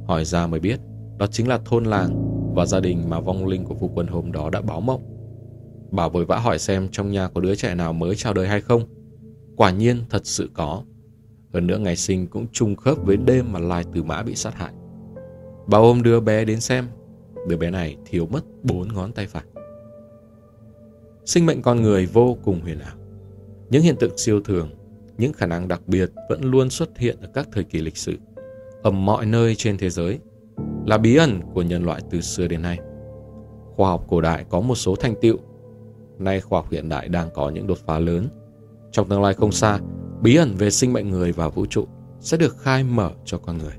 Hỏi 0.07 0.25
ra 0.25 0.47
mới 0.47 0.59
biết, 0.59 0.79
đó 1.17 1.27
chính 1.27 1.47
là 1.47 1.59
thôn 1.65 1.85
làng 1.85 2.35
và 2.55 2.65
gia 2.65 2.79
đình 2.79 3.09
mà 3.09 3.19
vong 3.19 3.47
linh 3.47 3.65
của 3.65 3.75
phu 3.75 3.91
quân 3.95 4.07
hôm 4.07 4.31
đó 4.31 4.49
đã 4.49 4.61
báo 4.61 4.81
mộng. 4.81 5.01
Bà 5.91 6.07
vội 6.07 6.25
vã 6.25 6.37
hỏi 6.37 6.59
xem 6.59 6.87
trong 6.91 7.11
nhà 7.11 7.27
có 7.27 7.41
đứa 7.41 7.55
trẻ 7.55 7.75
nào 7.75 7.93
mới 7.93 8.15
chào 8.15 8.33
đời 8.33 8.47
hay 8.47 8.61
không. 8.61 8.81
Quả 9.55 9.71
nhiên 9.71 10.03
thật 10.09 10.21
sự 10.25 10.49
có. 10.53 10.83
Hơn 11.53 11.67
nữa 11.67 11.77
ngày 11.77 11.95
sinh 11.95 12.27
cũng 12.27 12.47
trùng 12.51 12.75
khớp 12.75 12.97
với 13.03 13.17
đêm 13.17 13.53
mà 13.53 13.59
Lai 13.59 13.83
Từ 13.93 14.03
Mã 14.03 14.23
bị 14.23 14.35
sát 14.35 14.55
hại. 14.55 14.71
Bà 15.67 15.77
ôm 15.77 16.03
đứa 16.03 16.19
bé 16.19 16.45
đến 16.45 16.59
xem 16.59 16.87
đứa 17.47 17.57
bé 17.57 17.71
này 17.71 17.97
thiếu 18.05 18.27
mất 18.31 18.41
bốn 18.63 18.93
ngón 18.93 19.11
tay 19.11 19.27
phải. 19.27 19.43
Sinh 21.25 21.45
mệnh 21.45 21.61
con 21.61 21.81
người 21.81 22.05
vô 22.05 22.37
cùng 22.43 22.61
huyền 22.61 22.79
ảo. 22.79 22.95
Những 23.69 23.83
hiện 23.83 23.95
tượng 23.99 24.17
siêu 24.17 24.41
thường, 24.41 24.69
những 25.17 25.33
khả 25.33 25.45
năng 25.45 25.67
đặc 25.67 25.81
biệt 25.87 26.09
vẫn 26.29 26.41
luôn 26.43 26.69
xuất 26.69 26.97
hiện 26.97 27.17
ở 27.21 27.27
các 27.33 27.47
thời 27.51 27.63
kỳ 27.63 27.79
lịch 27.79 27.97
sử, 27.97 28.17
ở 28.83 28.91
mọi 28.91 29.25
nơi 29.25 29.55
trên 29.55 29.77
thế 29.77 29.89
giới. 29.89 30.19
là 30.85 30.97
bí 30.97 31.15
ẩn 31.15 31.41
của 31.53 31.61
nhân 31.61 31.85
loại 31.85 32.01
từ 32.09 32.21
xưa 32.21 32.47
đến 32.47 32.61
nay. 32.61 32.79
Khoa 33.75 33.89
học 33.89 34.05
cổ 34.07 34.21
đại 34.21 34.45
có 34.49 34.59
một 34.59 34.75
số 34.75 34.95
thành 34.95 35.15
tựu, 35.21 35.37
nay 36.19 36.41
khoa 36.41 36.59
học 36.59 36.71
hiện 36.71 36.89
đại 36.89 37.07
đang 37.07 37.29
có 37.33 37.49
những 37.49 37.67
đột 37.67 37.77
phá 37.85 37.99
lớn. 37.99 38.27
Trong 38.91 39.09
tương 39.09 39.21
lai 39.21 39.33
không 39.33 39.51
xa, 39.51 39.79
bí 40.21 40.35
ẩn 40.35 40.55
về 40.57 40.69
sinh 40.69 40.93
mệnh 40.93 41.09
người 41.09 41.31
và 41.31 41.49
vũ 41.49 41.65
trụ 41.65 41.87
sẽ 42.19 42.37
được 42.37 42.57
khai 42.57 42.83
mở 42.83 43.11
cho 43.25 43.37
con 43.37 43.57
người. 43.57 43.73